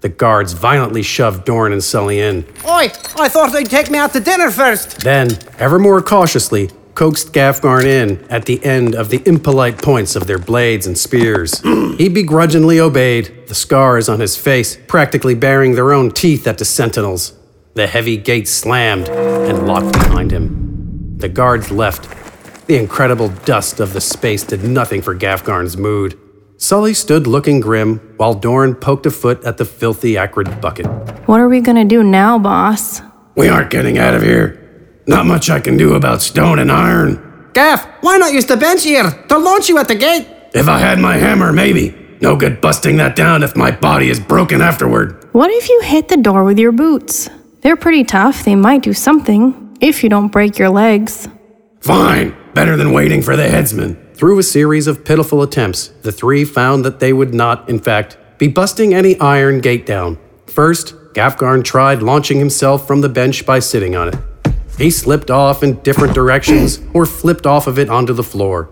The 0.00 0.08
guards 0.08 0.52
violently 0.52 1.02
shoved 1.02 1.44
Doran 1.44 1.72
and 1.72 1.82
Sully 1.82 2.20
in. 2.20 2.44
Oi, 2.66 2.90
I 3.16 3.28
thought 3.28 3.52
they'd 3.52 3.70
take 3.70 3.90
me 3.90 3.98
out 3.98 4.12
to 4.12 4.20
dinner 4.20 4.50
first. 4.50 4.98
Then, 4.98 5.30
ever 5.58 5.78
more 5.78 6.02
cautiously, 6.02 6.70
coaxed 6.94 7.32
Gafgarn 7.32 7.86
in 7.86 8.24
at 8.30 8.44
the 8.44 8.62
end 8.64 8.94
of 8.94 9.08
the 9.08 9.22
impolite 9.26 9.78
points 9.80 10.14
of 10.16 10.26
their 10.26 10.38
blades 10.38 10.86
and 10.86 10.98
spears. 10.98 11.60
he 11.98 12.08
begrudgingly 12.08 12.80
obeyed, 12.80 13.46
the 13.48 13.54
scars 13.54 14.08
on 14.08 14.20
his 14.20 14.36
face 14.36 14.76
practically 14.88 15.34
baring 15.34 15.74
their 15.74 15.92
own 15.92 16.10
teeth 16.10 16.46
at 16.46 16.58
the 16.58 16.64
sentinels. 16.64 17.32
The 17.74 17.88
heavy 17.88 18.16
gate 18.16 18.46
slammed 18.46 19.08
and 19.08 19.66
locked 19.66 19.92
behind 19.92 20.30
him. 20.30 21.16
The 21.18 21.28
guards 21.28 21.72
left. 21.72 22.08
The 22.68 22.76
incredible 22.76 23.30
dust 23.44 23.80
of 23.80 23.92
the 23.92 24.00
space 24.00 24.44
did 24.44 24.62
nothing 24.62 25.02
for 25.02 25.12
Gafgarn's 25.12 25.76
mood. 25.76 26.16
Sully 26.56 26.94
stood 26.94 27.26
looking 27.26 27.58
grim 27.58 28.14
while 28.16 28.32
Doran 28.32 28.76
poked 28.76 29.06
a 29.06 29.10
foot 29.10 29.42
at 29.42 29.56
the 29.56 29.64
filthy, 29.64 30.16
acrid 30.16 30.60
bucket. 30.60 30.86
What 31.26 31.40
are 31.40 31.48
we 31.48 31.60
gonna 31.60 31.84
do 31.84 32.04
now, 32.04 32.38
boss? 32.38 33.02
We 33.34 33.48
aren't 33.48 33.70
getting 33.70 33.98
out 33.98 34.14
of 34.14 34.22
here. 34.22 35.00
Not 35.08 35.26
much 35.26 35.50
I 35.50 35.58
can 35.58 35.76
do 35.76 35.94
about 35.94 36.22
stone 36.22 36.60
and 36.60 36.70
iron. 36.70 37.50
Gaff, 37.54 37.84
why 38.02 38.18
not 38.18 38.32
use 38.32 38.46
the 38.46 38.56
bench 38.56 38.84
here? 38.84 39.10
They'll 39.28 39.40
launch 39.40 39.68
you 39.68 39.78
at 39.78 39.88
the 39.88 39.96
gate. 39.96 40.28
If 40.54 40.68
I 40.68 40.78
had 40.78 41.00
my 41.00 41.16
hammer, 41.16 41.52
maybe. 41.52 41.92
No 42.20 42.36
good 42.36 42.60
busting 42.60 42.98
that 42.98 43.16
down 43.16 43.42
if 43.42 43.56
my 43.56 43.72
body 43.72 44.10
is 44.10 44.20
broken 44.20 44.62
afterward. 44.62 45.28
What 45.32 45.50
if 45.50 45.68
you 45.68 45.80
hit 45.82 46.06
the 46.06 46.16
door 46.16 46.44
with 46.44 46.60
your 46.60 46.70
boots? 46.70 47.28
They're 47.64 47.76
pretty 47.76 48.04
tough. 48.04 48.44
They 48.44 48.54
might 48.54 48.82
do 48.82 48.92
something, 48.92 49.78
if 49.80 50.02
you 50.04 50.10
don't 50.10 50.28
break 50.28 50.58
your 50.58 50.68
legs. 50.68 51.26
Fine. 51.80 52.36
Better 52.52 52.76
than 52.76 52.92
waiting 52.92 53.22
for 53.22 53.36
the 53.36 53.48
headsman. 53.48 53.96
Through 54.12 54.38
a 54.38 54.42
series 54.42 54.86
of 54.86 55.02
pitiful 55.02 55.40
attempts, 55.40 55.88
the 56.02 56.12
three 56.12 56.44
found 56.44 56.84
that 56.84 57.00
they 57.00 57.14
would 57.14 57.32
not, 57.32 57.66
in 57.70 57.78
fact, 57.78 58.18
be 58.36 58.48
busting 58.48 58.92
any 58.92 59.18
iron 59.18 59.62
gate 59.62 59.86
down. 59.86 60.18
First, 60.46 60.94
Gafgarn 61.14 61.64
tried 61.64 62.02
launching 62.02 62.38
himself 62.38 62.86
from 62.86 63.00
the 63.00 63.08
bench 63.08 63.46
by 63.46 63.60
sitting 63.60 63.96
on 63.96 64.08
it. 64.08 64.16
He 64.76 64.90
slipped 64.90 65.30
off 65.30 65.62
in 65.62 65.80
different 65.80 66.14
directions 66.14 66.82
or 66.92 67.06
flipped 67.06 67.46
off 67.46 67.66
of 67.66 67.78
it 67.78 67.88
onto 67.88 68.12
the 68.12 68.22
floor. 68.22 68.68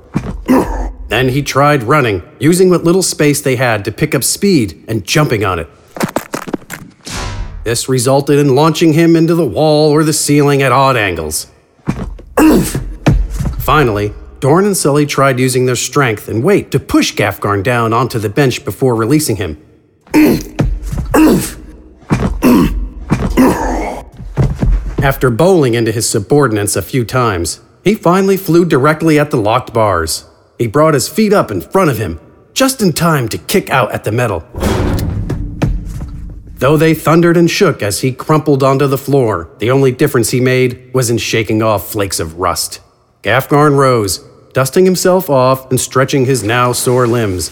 then 1.09 1.31
he 1.31 1.43
tried 1.43 1.83
running, 1.85 2.23
using 2.39 2.69
what 2.69 2.85
little 2.85 3.03
space 3.03 3.41
they 3.41 3.57
had 3.57 3.87
to 3.87 3.91
pick 3.91 4.15
up 4.15 4.23
speed 4.23 4.85
and 4.87 5.03
jumping 5.03 5.47
on 5.47 5.59
it. 5.59 5.69
This 7.65 7.89
resulted 7.89 8.39
in 8.39 8.55
launching 8.55 8.93
him 8.95 9.15
into 9.15 9.35
the 9.35 9.47
wall 9.47 9.91
or 9.91 10.03
the 10.03 10.13
ceiling 10.13 10.63
at 10.63 10.73
odd 10.73 10.97
angles. 10.97 11.47
Finally, 13.61 14.13
Doran 14.41 14.67
and 14.67 14.77
Sully 14.77 15.07
tried 15.07 15.39
using 15.39 15.67
their 15.67 15.77
strength 15.77 16.29
and 16.29 16.43
weight 16.43 16.73
to 16.73 16.81
push 16.81 17.15
Gafgarn 17.15 17.63
down 17.63 17.93
onto 17.93 18.19
the 18.19 18.29
bench 18.29 18.65
before 18.65 18.97
releasing 18.97 19.37
him. 19.37 19.63
After 25.01 25.31
bowling 25.31 25.75
into 25.75 25.93
his 25.93 26.09
subordinates 26.09 26.75
a 26.75 26.83
few 26.83 27.05
times, 27.05 27.61
he 27.85 27.95
finally 27.95 28.37
flew 28.37 28.65
directly 28.65 29.19
at 29.19 29.31
the 29.31 29.37
locked 29.37 29.73
bars. 29.73 30.27
He 30.59 30.67
brought 30.67 30.95
his 30.95 31.09
feet 31.09 31.33
up 31.33 31.51
in 31.51 31.61
front 31.61 31.91
of 31.91 31.99
him, 31.99 32.21
just 32.55 32.83
in 32.83 32.93
time 32.93 33.29
to 33.29 33.39
kick 33.39 33.71
out 33.71 33.93
at 33.93 34.05
the 34.05 34.13
metal. 34.13 34.45
Though 36.63 36.77
they 36.77 36.95
thundered 36.95 37.37
and 37.37 37.51
shook 37.51 37.83
as 37.83 38.03
he 38.03 38.13
crumpled 38.13 38.63
onto 38.63 38.87
the 38.87 38.97
floor, 38.97 39.51
the 39.59 39.73
only 39.73 39.91
difference 39.91 40.31
he 40.31 40.41
made 40.41 40.95
was 40.95 41.11
in 41.11 41.19
shaking 41.19 41.61
off 41.61 41.91
flakes 41.91 42.21
of 42.21 42.39
rust. 42.39 42.79
Gafgarn 43.25 43.77
rose, 43.77 44.19
dusting 44.53 44.85
himself 44.85 45.29
off 45.29 45.69
and 45.71 45.81
stretching 45.81 46.25
his 46.25 46.45
now 46.45 46.71
sore 46.71 47.09
limbs. 47.09 47.51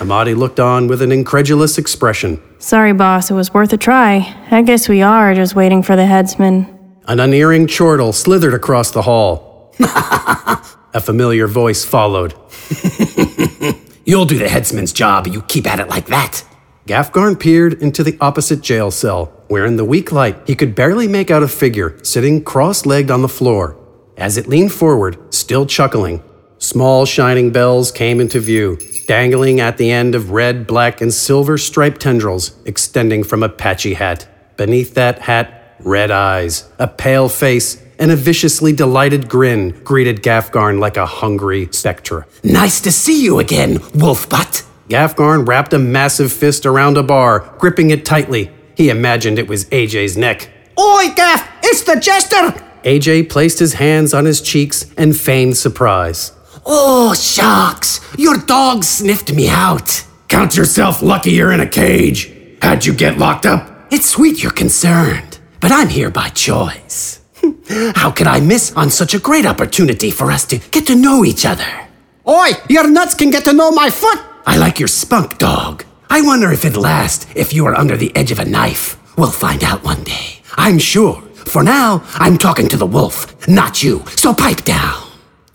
Amadi 0.00 0.34
looked 0.34 0.60
on 0.60 0.86
with 0.86 1.02
an 1.02 1.10
incredulous 1.10 1.78
expression. 1.78 2.40
Sorry, 2.60 2.92
boss, 2.92 3.28
it 3.28 3.34
was 3.34 3.52
worth 3.52 3.72
a 3.72 3.76
try. 3.76 4.32
I 4.52 4.62
guess 4.62 4.88
we 4.88 5.02
are 5.02 5.34
just 5.34 5.56
waiting 5.56 5.82
for 5.82 5.96
the 5.96 6.06
headsman. 6.06 6.68
An 7.08 7.18
unerring 7.18 7.66
chortle 7.66 8.12
slithered 8.12 8.54
across 8.54 8.92
the 8.92 9.02
hall. 9.02 9.74
a 9.80 11.00
familiar 11.00 11.48
voice 11.48 11.84
followed. 11.84 12.34
You'll 14.04 14.26
do 14.26 14.38
the 14.38 14.46
headsman's 14.46 14.92
job, 14.92 15.26
you 15.26 15.42
keep 15.42 15.66
at 15.66 15.80
it 15.80 15.88
like 15.88 16.06
that. 16.06 16.44
Gafgarn 16.88 17.38
peered 17.38 17.82
into 17.82 18.02
the 18.02 18.16
opposite 18.18 18.62
jail 18.62 18.90
cell, 18.90 19.26
where 19.48 19.66
in 19.66 19.76
the 19.76 19.84
weak 19.84 20.10
light 20.10 20.38
he 20.46 20.54
could 20.54 20.74
barely 20.74 21.06
make 21.06 21.30
out 21.30 21.42
a 21.42 21.48
figure 21.48 22.02
sitting 22.02 22.42
cross 22.42 22.86
legged 22.86 23.10
on 23.10 23.20
the 23.20 23.28
floor. 23.28 23.76
As 24.16 24.38
it 24.38 24.46
leaned 24.46 24.72
forward, 24.72 25.18
still 25.34 25.66
chuckling, 25.66 26.22
small 26.56 27.04
shining 27.04 27.50
bells 27.50 27.92
came 27.92 28.22
into 28.22 28.40
view, 28.40 28.78
dangling 29.06 29.60
at 29.60 29.76
the 29.76 29.90
end 29.90 30.14
of 30.14 30.30
red, 30.30 30.66
black, 30.66 31.02
and 31.02 31.12
silver 31.12 31.58
striped 31.58 32.00
tendrils 32.00 32.56
extending 32.64 33.22
from 33.22 33.42
a 33.42 33.50
patchy 33.50 33.92
hat. 33.92 34.26
Beneath 34.56 34.94
that 34.94 35.18
hat, 35.18 35.76
red 35.80 36.10
eyes, 36.10 36.72
a 36.78 36.88
pale 36.88 37.28
face, 37.28 37.82
and 37.98 38.10
a 38.10 38.16
viciously 38.16 38.72
delighted 38.72 39.28
grin 39.28 39.78
greeted 39.84 40.22
Gafgarn 40.22 40.80
like 40.80 40.96
a 40.96 41.04
hungry 41.04 41.68
spectre. 41.70 42.26
Nice 42.42 42.80
to 42.80 42.90
see 42.90 43.22
you 43.22 43.40
again, 43.40 43.78
wolf 43.94 44.26
butt. 44.30 44.64
Gafgarn 44.88 45.46
wrapped 45.46 45.74
a 45.74 45.78
massive 45.78 46.32
fist 46.32 46.64
around 46.64 46.96
a 46.96 47.02
bar, 47.02 47.54
gripping 47.58 47.90
it 47.90 48.06
tightly. 48.06 48.50
He 48.74 48.88
imagined 48.88 49.38
it 49.38 49.46
was 49.46 49.66
AJ's 49.66 50.16
neck. 50.16 50.48
Oi, 50.80 51.12
Gaff! 51.14 51.46
It's 51.62 51.82
the 51.82 52.00
jester! 52.00 52.58
AJ 52.84 53.28
placed 53.28 53.58
his 53.58 53.74
hands 53.74 54.14
on 54.14 54.24
his 54.24 54.40
cheeks 54.40 54.86
and 54.96 55.14
feigned 55.14 55.58
surprise. 55.58 56.32
Oh, 56.64 57.12
shucks! 57.12 58.00
Your 58.16 58.38
dog 58.38 58.82
sniffed 58.82 59.32
me 59.34 59.48
out. 59.48 60.04
Count 60.28 60.56
yourself 60.56 61.02
lucky 61.02 61.32
you're 61.32 61.52
in 61.52 61.60
a 61.60 61.68
cage. 61.68 62.32
How'd 62.62 62.86
you 62.86 62.94
get 62.94 63.18
locked 63.18 63.44
up? 63.44 63.92
It's 63.92 64.08
sweet 64.08 64.42
you're 64.42 64.52
concerned, 64.52 65.38
but 65.60 65.70
I'm 65.70 65.88
here 65.88 66.10
by 66.10 66.28
choice. 66.30 67.20
How 67.94 68.10
could 68.10 68.26
I 68.26 68.40
miss 68.40 68.72
on 68.74 68.90
such 68.90 69.12
a 69.12 69.18
great 69.18 69.44
opportunity 69.44 70.10
for 70.10 70.30
us 70.30 70.46
to 70.46 70.58
get 70.58 70.86
to 70.86 70.94
know 70.94 71.24
each 71.26 71.44
other? 71.44 71.88
Oi, 72.26 72.50
your 72.70 72.88
nuts 72.88 73.14
can 73.14 73.30
get 73.30 73.44
to 73.44 73.52
know 73.52 73.70
my 73.70 73.90
foot! 73.90 74.18
I 74.48 74.56
like 74.56 74.78
your 74.78 74.88
spunk, 74.88 75.36
dog. 75.36 75.84
I 76.08 76.22
wonder 76.22 76.50
if 76.50 76.64
it'd 76.64 76.78
last 76.78 77.28
if 77.36 77.52
you 77.52 77.66
are 77.66 77.74
under 77.74 77.98
the 77.98 78.16
edge 78.16 78.32
of 78.32 78.38
a 78.38 78.46
knife. 78.46 78.96
We'll 79.18 79.30
find 79.30 79.62
out 79.62 79.84
one 79.84 80.02
day. 80.04 80.40
I'm 80.56 80.78
sure. 80.78 81.20
For 81.34 81.62
now, 81.62 82.02
I'm 82.14 82.38
talking 82.38 82.66
to 82.70 82.78
the 82.78 82.86
wolf, 82.86 83.46
not 83.46 83.82
you, 83.82 84.02
so 84.16 84.32
pipe 84.32 84.64
down. 84.64 85.06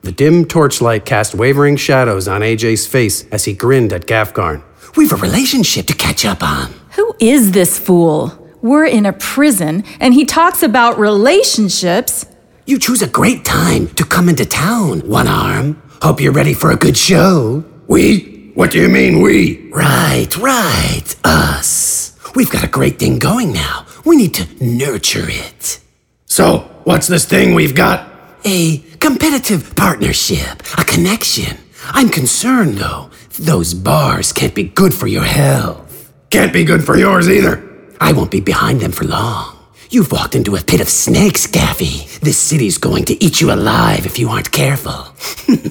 The 0.03 0.11
dim 0.11 0.45
torchlight 0.45 1.05
cast 1.05 1.33
wavering 1.33 1.75
shadows 1.75 2.27
on 2.27 2.41
AJ's 2.41 2.85
face 2.85 3.27
as 3.31 3.45
he 3.45 3.53
grinned 3.53 3.93
at 3.93 4.05
Gafgarn. 4.05 4.63
We've 4.95 5.11
a 5.11 5.15
relationship 5.15 5.87
to 5.87 5.95
catch 5.95 6.23
up 6.23 6.43
on. 6.43 6.71
Who 6.91 7.15
is 7.19 7.53
this 7.53 7.79
fool? 7.79 8.47
We're 8.61 8.85
in 8.85 9.07
a 9.07 9.13
prison, 9.13 9.85
and 9.99 10.13
he 10.13 10.23
talks 10.23 10.61
about 10.61 10.99
relationships. 10.99 12.27
You 12.67 12.77
choose 12.77 13.01
a 13.01 13.07
great 13.07 13.43
time 13.43 13.87
to 13.95 14.05
come 14.05 14.29
into 14.29 14.45
town, 14.45 14.99
One 14.99 15.27
Arm. 15.27 15.81
Hope 16.03 16.21
you're 16.21 16.31
ready 16.31 16.53
for 16.53 16.69
a 16.69 16.75
good 16.75 16.95
show. 16.95 17.65
We? 17.87 18.32
What 18.53 18.71
do 18.71 18.79
you 18.79 18.89
mean, 18.89 19.21
we? 19.21 19.69
Right, 19.71 20.35
right. 20.37 21.15
Us. 21.23 22.17
We've 22.35 22.51
got 22.51 22.63
a 22.63 22.67
great 22.67 22.99
thing 22.99 23.19
going 23.19 23.51
now. 23.53 23.85
We 24.05 24.15
need 24.15 24.33
to 24.35 24.63
nurture 24.63 25.25
it. 25.27 25.79
So, 26.25 26.59
what's 26.83 27.07
this 27.07 27.25
thing 27.25 27.53
we've 27.53 27.75
got? 27.75 28.13
a 28.45 28.79
competitive 28.99 29.75
partnership, 29.75 30.61
a 30.77 30.83
connection. 30.83 31.57
I'm 31.89 32.09
concerned, 32.09 32.77
though. 32.77 33.09
Those 33.39 33.73
bars 33.73 34.31
can't 34.31 34.53
be 34.53 34.63
good 34.63 34.93
for 34.93 35.07
your 35.07 35.23
health. 35.23 36.13
Can't 36.29 36.53
be 36.53 36.63
good 36.63 36.83
for 36.83 36.97
yours 36.97 37.29
either. 37.29 37.69
I 37.99 38.11
won't 38.13 38.31
be 38.31 38.41
behind 38.41 38.81
them 38.81 38.91
for 38.91 39.05
long. 39.05 39.57
You've 39.89 40.11
walked 40.11 40.35
into 40.35 40.55
a 40.55 40.61
pit 40.61 40.81
of 40.81 40.89
snakes, 40.89 41.45
Gaffy. 41.45 42.19
This 42.19 42.37
city's 42.37 42.77
going 42.77 43.05
to 43.05 43.23
eat 43.23 43.41
you 43.41 43.51
alive 43.51 44.05
if 44.05 44.17
you 44.17 44.29
aren't 44.29 44.51
careful. 44.51 45.13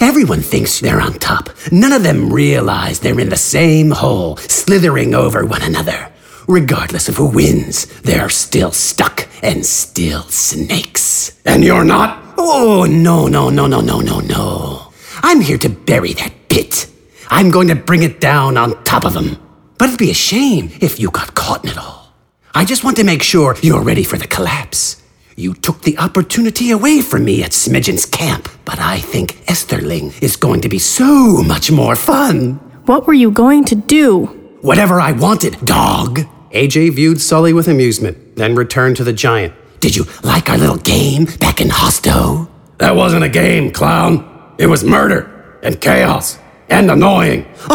Everyone 0.00 0.40
thinks 0.40 0.80
they're 0.80 1.00
on 1.00 1.14
top. 1.14 1.48
None 1.72 1.92
of 1.92 2.02
them 2.02 2.32
realize 2.32 3.00
they're 3.00 3.20
in 3.20 3.28
the 3.28 3.36
same 3.36 3.90
hole, 3.90 4.36
slithering 4.36 5.14
over 5.14 5.44
one 5.44 5.62
another. 5.62 6.10
Regardless 6.46 7.08
of 7.08 7.16
who 7.16 7.26
wins, 7.26 7.86
they're 8.02 8.28
still 8.28 8.70
stuck 8.70 9.28
and 9.42 9.64
still 9.64 10.22
snakes. 10.24 11.40
And 11.44 11.64
you're 11.64 11.84
not? 11.84 12.34
Oh, 12.36 12.86
no, 12.88 13.28
no, 13.28 13.48
no, 13.48 13.66
no, 13.66 13.80
no, 13.80 14.00
no, 14.00 14.20
no. 14.20 14.92
I'm 15.22 15.40
here 15.40 15.58
to 15.58 15.68
bury 15.68 16.12
that 16.14 16.32
pit. 16.48 16.86
I'm 17.28 17.50
going 17.50 17.68
to 17.68 17.74
bring 17.74 18.02
it 18.02 18.20
down 18.20 18.56
on 18.56 18.82
top 18.84 19.04
of 19.04 19.14
them. 19.14 19.38
But 19.78 19.88
it'd 19.88 19.98
be 19.98 20.10
a 20.10 20.14
shame 20.14 20.70
if 20.80 21.00
you 21.00 21.10
got 21.10 21.34
caught 21.34 21.64
in 21.64 21.70
it 21.70 21.78
all. 21.78 22.12
I 22.54 22.64
just 22.64 22.84
want 22.84 22.96
to 22.98 23.04
make 23.04 23.22
sure 23.22 23.56
you're 23.62 23.82
ready 23.82 24.04
for 24.04 24.16
the 24.16 24.26
collapse. 24.26 25.02
You 25.36 25.54
took 25.54 25.82
the 25.82 25.98
opportunity 25.98 26.70
away 26.70 27.00
from 27.00 27.24
me 27.24 27.42
at 27.42 27.50
Smidgen's 27.50 28.06
camp, 28.06 28.48
but 28.64 28.78
I 28.78 29.00
think 29.00 29.42
Esterling 29.50 30.12
is 30.22 30.36
going 30.36 30.60
to 30.60 30.68
be 30.68 30.78
so 30.78 31.42
much 31.42 31.72
more 31.72 31.96
fun. 31.96 32.54
What 32.86 33.08
were 33.08 33.14
you 33.14 33.32
going 33.32 33.64
to 33.64 33.74
do? 33.74 34.26
Whatever 34.60 35.00
I 35.00 35.10
wanted, 35.10 35.58
dog. 35.64 36.20
AJ 36.52 36.94
viewed 36.94 37.20
Sully 37.20 37.52
with 37.52 37.66
amusement, 37.66 38.36
then 38.36 38.54
returned 38.54 38.96
to 38.98 39.04
the 39.04 39.12
giant. 39.12 39.54
Did 39.80 39.96
you 39.96 40.06
like 40.22 40.48
our 40.48 40.56
little 40.56 40.76
game 40.76 41.24
back 41.40 41.60
in 41.60 41.68
Hosto? 41.68 42.48
That 42.78 42.94
wasn't 42.94 43.24
a 43.24 43.28
game, 43.28 43.72
clown. 43.72 44.54
It 44.58 44.68
was 44.68 44.84
murder 44.84 45.58
and 45.64 45.80
chaos 45.80 46.38
and 46.68 46.88
annoying. 46.92 47.44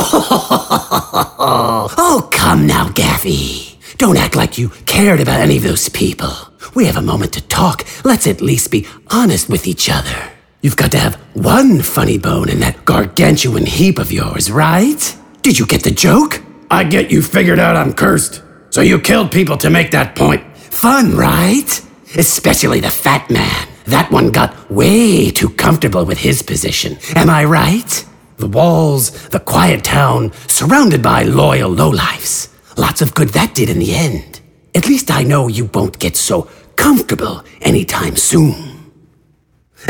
oh, 2.01 2.29
come 2.31 2.65
now, 2.65 2.87
Gaffy. 2.87 3.68
Don't 3.99 4.15
act 4.15 4.33
like 4.33 4.57
you 4.57 4.69
cared 4.85 5.19
about 5.19 5.41
any 5.41 5.57
of 5.57 5.63
those 5.63 5.89
people. 5.89 6.31
We 6.73 6.85
have 6.85 6.95
a 6.95 7.01
moment 7.01 7.33
to 7.33 7.41
talk. 7.41 7.85
Let's 8.05 8.27
at 8.27 8.39
least 8.39 8.71
be 8.71 8.87
honest 9.11 9.49
with 9.49 9.67
each 9.67 9.89
other. 9.89 10.31
You've 10.61 10.77
got 10.77 10.91
to 10.91 10.97
have 10.97 11.15
one 11.33 11.81
funny 11.81 12.17
bone 12.17 12.47
in 12.47 12.61
that 12.61 12.85
gargantuan 12.85 13.65
heap 13.65 13.99
of 13.99 14.09
yours, 14.09 14.49
right? 14.49 15.17
Did 15.41 15.59
you 15.59 15.65
get 15.65 15.83
the 15.83 15.91
joke? 15.91 16.41
I 16.71 16.85
get 16.85 17.11
you 17.11 17.21
figured 17.21 17.59
out 17.59 17.75
I'm 17.75 17.91
cursed. 17.93 18.41
So 18.69 18.79
you 18.79 19.01
killed 19.01 19.33
people 19.33 19.57
to 19.57 19.69
make 19.69 19.91
that 19.91 20.15
point. 20.15 20.45
Fun, 20.55 21.17
right? 21.17 21.69
Especially 22.15 22.79
the 22.79 22.89
fat 22.89 23.29
man. 23.29 23.67
That 23.87 24.09
one 24.13 24.31
got 24.31 24.71
way 24.71 25.29
too 25.29 25.49
comfortable 25.49 26.05
with 26.05 26.19
his 26.19 26.41
position. 26.41 26.97
Am 27.17 27.29
I 27.29 27.43
right? 27.43 28.05
The 28.37 28.47
walls, 28.47 29.27
the 29.27 29.41
quiet 29.41 29.83
town, 29.83 30.31
surrounded 30.47 31.03
by 31.03 31.23
loyal 31.23 31.69
lowlifes. 31.69 32.47
Lots 32.79 33.01
of 33.01 33.13
good 33.13 33.27
that 33.29 33.53
did 33.55 33.69
in 33.69 33.77
the 33.77 33.93
end. 33.93 34.39
At 34.73 34.87
least 34.87 35.11
I 35.11 35.23
know 35.23 35.49
you 35.49 35.69
won't 35.73 35.99
get 35.99 36.15
so 36.15 36.49
comfortable 36.77 37.43
anytime 37.59 38.15
soon. 38.15 38.53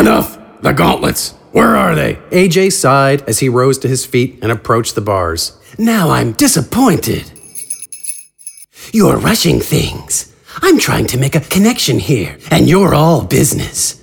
Enough! 0.00 0.36
The 0.62 0.72
gauntlets. 0.72 1.34
Where 1.52 1.76
are 1.76 1.94
they? 1.94 2.14
AJ 2.32 2.72
sighed 2.72 3.22
as 3.28 3.38
he 3.38 3.48
rose 3.48 3.78
to 3.78 3.88
his 3.88 4.04
feet 4.04 4.40
and 4.42 4.50
approached 4.50 4.96
the 4.96 5.00
bars. 5.00 5.56
Now 5.78 6.10
I'm 6.10 6.32
disappointed. 6.32 7.30
You're 8.92 9.18
rushing 9.18 9.60
things. 9.60 10.34
I'm 10.60 10.80
trying 10.80 11.06
to 11.06 11.18
make 11.18 11.36
a 11.36 11.40
connection 11.40 12.00
here, 12.00 12.36
and 12.50 12.68
you're 12.68 12.96
all 12.96 13.24
business. 13.24 14.02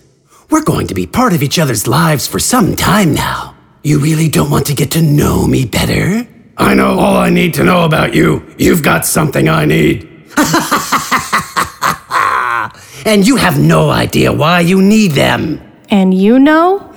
We're 0.49 0.63
going 0.63 0.87
to 0.87 0.93
be 0.93 1.05
part 1.05 1.33
of 1.33 1.43
each 1.43 1.59
other's 1.59 1.85
lives 1.85 2.27
for 2.27 2.39
some 2.39 2.77
time 2.77 3.13
now. 3.13 3.52
You 3.85 3.99
really 3.99 4.29
don't 4.29 4.49
want 4.49 4.65
to 4.67 4.73
get 4.73 4.91
to 4.91 5.01
know 5.01 5.45
me 5.45 5.65
better? 5.65 6.25
I 6.55 6.73
know 6.73 6.97
all 6.97 7.17
I 7.17 7.29
need 7.29 7.53
to 7.55 7.65
know 7.65 7.83
about 7.83 8.15
you. 8.15 8.41
You've 8.57 8.81
got 8.81 9.05
something 9.05 9.49
I 9.49 9.65
need. 9.65 10.03
and 13.05 13.27
you 13.27 13.35
have 13.35 13.59
no 13.59 13.89
idea 13.89 14.31
why 14.31 14.61
you 14.61 14.81
need 14.81 15.11
them. 15.11 15.59
And 15.89 16.13
you 16.13 16.39
know? 16.39 16.93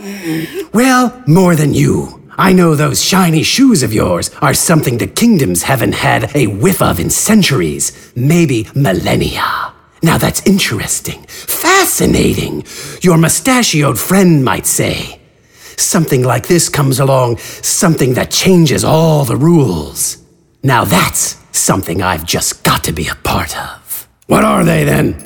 Well, 0.72 1.20
more 1.26 1.56
than 1.56 1.74
you. 1.74 2.22
I 2.38 2.52
know 2.52 2.76
those 2.76 3.02
shiny 3.02 3.42
shoes 3.42 3.82
of 3.82 3.92
yours 3.92 4.30
are 4.40 4.54
something 4.54 4.98
the 4.98 5.08
kingdoms 5.08 5.64
haven't 5.64 5.94
had 5.94 6.36
a 6.36 6.46
whiff 6.46 6.80
of 6.80 7.00
in 7.00 7.10
centuries, 7.10 8.12
maybe 8.14 8.68
millennia. 8.76 9.72
Now 10.04 10.18
that's 10.18 10.46
interesting, 10.46 11.24
fascinating. 11.26 12.62
Your 13.00 13.16
mustachioed 13.16 13.98
friend 13.98 14.44
might 14.44 14.66
say 14.66 15.18
something 15.76 16.22
like 16.22 16.46
this 16.46 16.68
comes 16.68 17.00
along, 17.00 17.38
something 17.38 18.14
that 18.14 18.30
changes 18.30 18.84
all 18.84 19.24
the 19.24 19.36
rules. 19.36 20.18
Now 20.62 20.84
that's 20.84 21.36
something 21.56 22.02
I've 22.02 22.24
just 22.24 22.64
got 22.64 22.84
to 22.84 22.92
be 22.92 23.08
a 23.08 23.14
part 23.14 23.56
of. 23.58 24.08
What 24.26 24.44
are 24.44 24.64
they 24.64 24.84
then? 24.84 25.22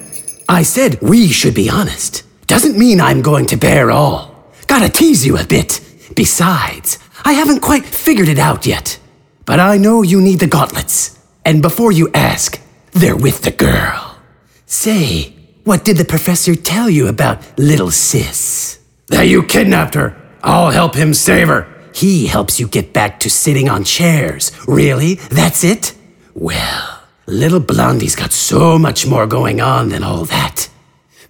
I 0.48 0.62
said 0.62 1.00
we 1.00 1.28
should 1.28 1.54
be 1.54 1.70
honest. 1.70 2.24
Doesn't 2.46 2.78
mean 2.78 3.00
I'm 3.00 3.22
going 3.22 3.46
to 3.46 3.56
bare 3.56 3.90
all. 3.90 4.34
Gotta 4.66 4.88
tease 4.88 5.24
you 5.24 5.38
a 5.38 5.44
bit. 5.44 5.80
Besides, 6.14 6.98
I 7.24 7.32
haven't 7.32 7.60
quite 7.60 7.84
figured 7.84 8.28
it 8.28 8.38
out 8.38 8.66
yet. 8.66 8.98
But 9.46 9.60
I 9.60 9.78
know 9.78 10.02
you 10.02 10.20
need 10.20 10.40
the 10.40 10.46
gauntlets. 10.46 11.18
And 11.44 11.62
before 11.62 11.92
you 11.92 12.10
ask, 12.12 12.60
they're 12.92 13.16
with 13.16 13.42
the 13.42 13.50
girl. 13.50 14.18
Say, 14.66 15.34
what 15.64 15.84
did 15.84 15.96
the 15.96 16.04
professor 16.04 16.54
tell 16.54 16.90
you 16.90 17.08
about 17.08 17.58
little 17.58 17.90
sis? 17.90 18.78
That 19.08 19.28
you 19.28 19.42
kidnapped 19.42 19.94
her. 19.94 20.19
I'll 20.42 20.70
help 20.70 20.94
him 20.94 21.14
save 21.14 21.48
her. 21.48 21.66
He 21.94 22.26
helps 22.26 22.61
you 22.61 22.68
get 22.68 22.92
back 22.92 23.20
to 23.20 23.31
sitting 23.31 23.68
on 23.68 23.85
chairs. 23.85 24.53
Really? 24.66 25.14
That's 25.14 25.64
it? 25.64 25.94
Well, 26.35 27.03
little 27.26 27.61
Blondie's 27.61 28.16
got 28.16 28.33
so 28.33 28.79
much 28.79 29.07
more 29.07 29.26
going 29.26 29.61
on 29.61 29.88
than 29.88 30.03
all 30.03 30.24
that. 30.26 30.68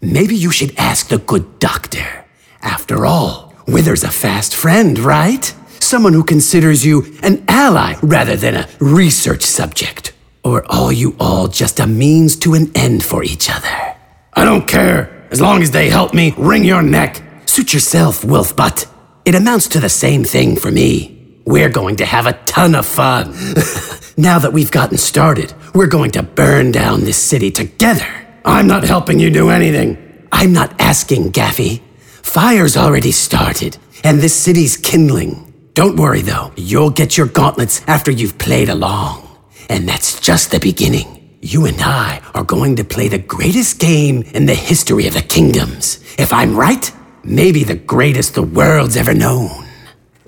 Maybe 0.01 0.35
you 0.37 0.51
should 0.51 0.75
ask 0.79 1.09
the 1.09 1.19
good 1.19 1.59
doctor. 1.59 2.25
After 2.63 3.07
all, 3.07 3.55
Wither's 3.67 4.05
a 4.05 4.11
fast 4.11 4.55
friend, 4.55 4.99
right? 4.99 5.53
Someone 5.81 6.13
who 6.13 6.25
considers 6.25 6.85
you 6.85 7.17
an 7.23 7.45
ally 7.49 7.95
rather 8.03 8.37
than 8.37 8.55
a 8.55 8.69
research 8.81 9.43
subject. 9.43 10.13
Or 10.45 10.65
are 10.73 10.93
you 10.93 11.17
all 11.19 11.49
just 11.49 11.81
a 11.81 11.87
means 11.87 12.37
to 12.37 12.55
an 12.55 12.71
end 12.75 13.05
for 13.05 13.23
each 13.23 13.51
other? 13.51 13.97
I 14.35 14.45
don't 14.45 14.67
care, 14.67 15.27
as 15.31 15.41
long 15.41 15.63
as 15.63 15.71
they 15.71 15.91
help 15.91 16.15
me 16.15 16.35
wring 16.37 16.65
your 16.65 16.83
neck. 16.83 17.23
Suit 17.47 17.75
yourself, 17.75 18.25
Wolf 18.25 18.55
Butt. 18.57 18.87
It 19.25 19.35
amounts 19.35 19.69
to 19.69 19.81
the 19.81 19.89
same 19.89 20.25
thing 20.25 20.57
for 20.57 20.71
me. 20.71 21.43
We're 21.45 21.69
going 21.69 21.97
to 21.97 22.07
have 22.07 22.27
a 22.27 22.39
ton 22.47 22.75
of 22.75 22.87
fun. 22.87 23.31
now 24.17 24.39
that 24.39 24.53
we've 24.53 24.71
gotten 24.71 24.99
started, 24.99 25.53
we're 25.75 25.89
going 25.89 26.11
to 26.13 26.23
burn 26.23 26.73
down 26.73 27.05
this 27.05 27.19
city 27.19 27.51
together. 27.51 28.07
I'm 28.45 28.67
not 28.67 28.85
helping 28.85 29.21
you 29.21 29.31
do 29.31 29.51
anything. 29.51 30.27
I'm 30.33 30.53
not 30.53 30.81
asking, 30.81 31.33
Gaffy. 31.33 31.81
Fire's 32.23 32.77
already 32.77 33.13
started, 33.13 33.77
and 34.05 34.21
this 34.21 34.35
city's 34.35 34.77
kindling. 34.77 35.53
Don't 35.75 35.97
worry, 35.97 36.23
though. 36.23 36.53
You'll 36.57 36.91
get 36.91 37.17
your 37.17 37.27
gauntlets 37.27 37.83
after 37.87 38.11
you've 38.11 38.39
played 38.39 38.69
along. 38.69 39.27
And 39.69 39.89
that's 39.89 40.21
just 40.21 40.51
the 40.51 40.61
beginning. 40.61 41.39
You 41.43 41.67
and 41.67 41.81
I 41.81 42.23
are 42.35 42.45
going 42.45 42.77
to 42.77 42.85
play 42.85 43.09
the 43.09 43.19
greatest 43.19 43.81
game 43.81 44.23
in 44.35 44.47
the 44.47 44.55
history 44.55 45.07
of 45.07 45.15
the 45.15 45.23
kingdoms. 45.23 46.01
If 46.19 46.33
I'm 46.33 46.57
right, 46.57 46.91
maybe 47.25 47.65
the 47.65 47.75
greatest 47.75 48.35
the 48.35 48.43
world's 48.43 48.97
ever 48.97 49.15
known. 49.15 49.67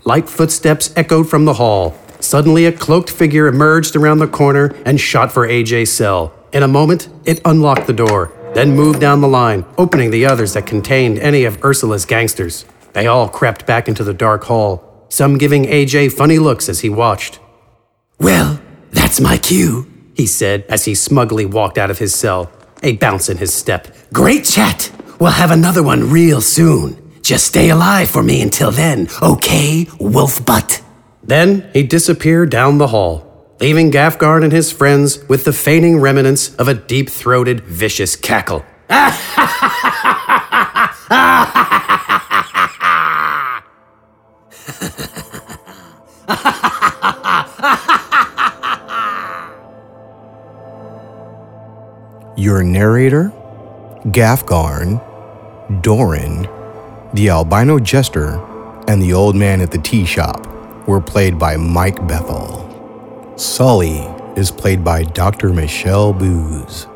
Light 0.04 0.28
footsteps 0.28 0.92
echoed 0.96 1.28
from 1.28 1.44
the 1.44 1.54
hall. 1.54 1.96
Suddenly, 2.20 2.66
a 2.66 2.72
cloaked 2.72 3.10
figure 3.10 3.46
emerged 3.46 3.96
around 3.96 4.18
the 4.18 4.26
corner 4.26 4.74
and 4.84 5.00
shot 5.00 5.32
for 5.32 5.46
AJ's 5.46 5.92
cell. 5.92 6.32
In 6.52 6.62
a 6.62 6.68
moment, 6.68 7.08
it 7.24 7.40
unlocked 7.44 7.86
the 7.86 7.92
door, 7.92 8.32
then 8.54 8.76
moved 8.76 9.00
down 9.00 9.20
the 9.20 9.28
line, 9.28 9.64
opening 9.78 10.10
the 10.10 10.26
others 10.26 10.54
that 10.54 10.66
contained 10.66 11.18
any 11.18 11.44
of 11.44 11.64
Ursula's 11.64 12.04
gangsters. 12.04 12.64
They 12.92 13.06
all 13.06 13.28
crept 13.28 13.66
back 13.66 13.88
into 13.88 14.04
the 14.04 14.14
dark 14.14 14.44
hall, 14.44 15.06
some 15.08 15.38
giving 15.38 15.64
AJ 15.64 16.12
funny 16.12 16.38
looks 16.38 16.68
as 16.68 16.80
he 16.80 16.88
watched. 16.88 17.38
Well, 18.18 18.60
that's 18.90 19.20
my 19.20 19.36
cue, 19.36 19.90
he 20.14 20.26
said 20.26 20.64
as 20.68 20.84
he 20.84 20.94
smugly 20.94 21.46
walked 21.46 21.78
out 21.78 21.90
of 21.90 21.98
his 21.98 22.14
cell, 22.14 22.52
a 22.82 22.96
bounce 22.96 23.28
in 23.28 23.38
his 23.38 23.52
step. 23.52 23.88
Great 24.12 24.44
chat. 24.44 24.92
We'll 25.22 25.30
have 25.30 25.52
another 25.52 25.84
one 25.84 26.10
real 26.10 26.40
soon. 26.40 27.12
Just 27.22 27.46
stay 27.46 27.70
alive 27.70 28.10
for 28.10 28.24
me 28.24 28.42
until 28.42 28.72
then, 28.72 29.06
okay, 29.22 29.86
wolf 30.00 30.44
butt? 30.44 30.82
Then 31.22 31.70
he 31.72 31.84
disappeared 31.84 32.50
down 32.50 32.78
the 32.78 32.88
hall, 32.88 33.54
leaving 33.60 33.92
Gafgarn 33.92 34.42
and 34.42 34.52
his 34.52 34.72
friends 34.72 35.22
with 35.28 35.44
the 35.44 35.52
fading 35.52 36.00
remnants 36.00 36.52
of 36.56 36.66
a 36.66 36.74
deep 36.74 37.08
throated, 37.08 37.60
vicious 37.60 38.16
cackle. 38.16 38.64
Your 52.36 52.64
narrator, 52.64 53.32
Gafgarn, 54.06 55.11
Doran, 55.80 56.48
the 57.14 57.30
albino 57.30 57.78
jester, 57.78 58.40
and 58.88 59.00
the 59.00 59.12
old 59.12 59.36
man 59.36 59.60
at 59.60 59.70
the 59.70 59.78
tea 59.78 60.04
shop 60.04 60.46
were 60.86 61.00
played 61.00 61.38
by 61.38 61.56
Mike 61.56 62.06
Bethel. 62.06 62.68
Sully 63.36 64.00
is 64.36 64.50
played 64.50 64.84
by 64.84 65.04
Dr. 65.04 65.52
Michelle 65.52 66.12
Booz. 66.12 66.86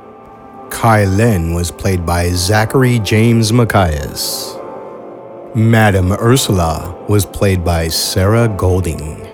Kai 0.71 1.05
Len 1.05 1.55
was 1.55 1.71
played 1.71 2.05
by 2.05 2.31
Zachary 2.31 2.99
James 2.99 3.53
Macias. 3.53 4.57
Madame 5.55 6.13
Ursula 6.13 7.05
was 7.09 7.25
played 7.25 7.65
by 7.65 7.89
Sarah 7.89 8.49
Golding. 8.49 9.27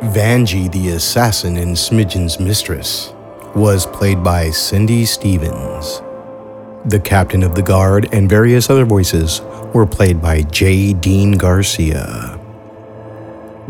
Vanjie 0.00 0.70
the 0.72 0.90
assassin 0.90 1.56
and 1.56 1.76
Smidgen's 1.76 2.40
mistress 2.40 3.12
was 3.54 3.86
played 3.86 4.22
by 4.24 4.50
Cindy 4.50 5.04
Stevens. 5.04 6.02
The 6.86 7.00
captain 7.00 7.42
of 7.42 7.56
the 7.56 7.62
guard 7.62 8.08
and 8.12 8.30
various 8.30 8.70
other 8.70 8.84
voices 8.84 9.40
were 9.74 9.86
played 9.86 10.22
by 10.22 10.42
J. 10.42 10.92
Dean 10.92 11.32
Garcia. 11.32 12.38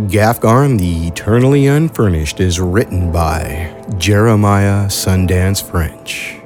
Gafgarn 0.01 0.79
the 0.79 1.07
Eternally 1.07 1.67
Unfurnished 1.67 2.41
is 2.41 2.61
written 2.61 3.11
by 3.11 3.75
Jeremiah 3.97 4.89
Sundance 4.89 5.63
French. 5.63 6.37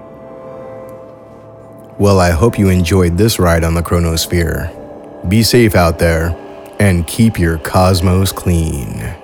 Well, 1.98 2.20
I 2.20 2.30
hope 2.30 2.56
you 2.56 2.68
enjoyed 2.68 3.18
this 3.18 3.40
ride 3.40 3.64
on 3.64 3.74
the 3.74 3.82
Chronosphere. 3.82 5.28
Be 5.28 5.42
safe 5.42 5.74
out 5.74 5.98
there 5.98 6.36
and 6.78 7.04
keep 7.04 7.36
your 7.36 7.58
cosmos 7.58 8.30
clean. 8.30 9.19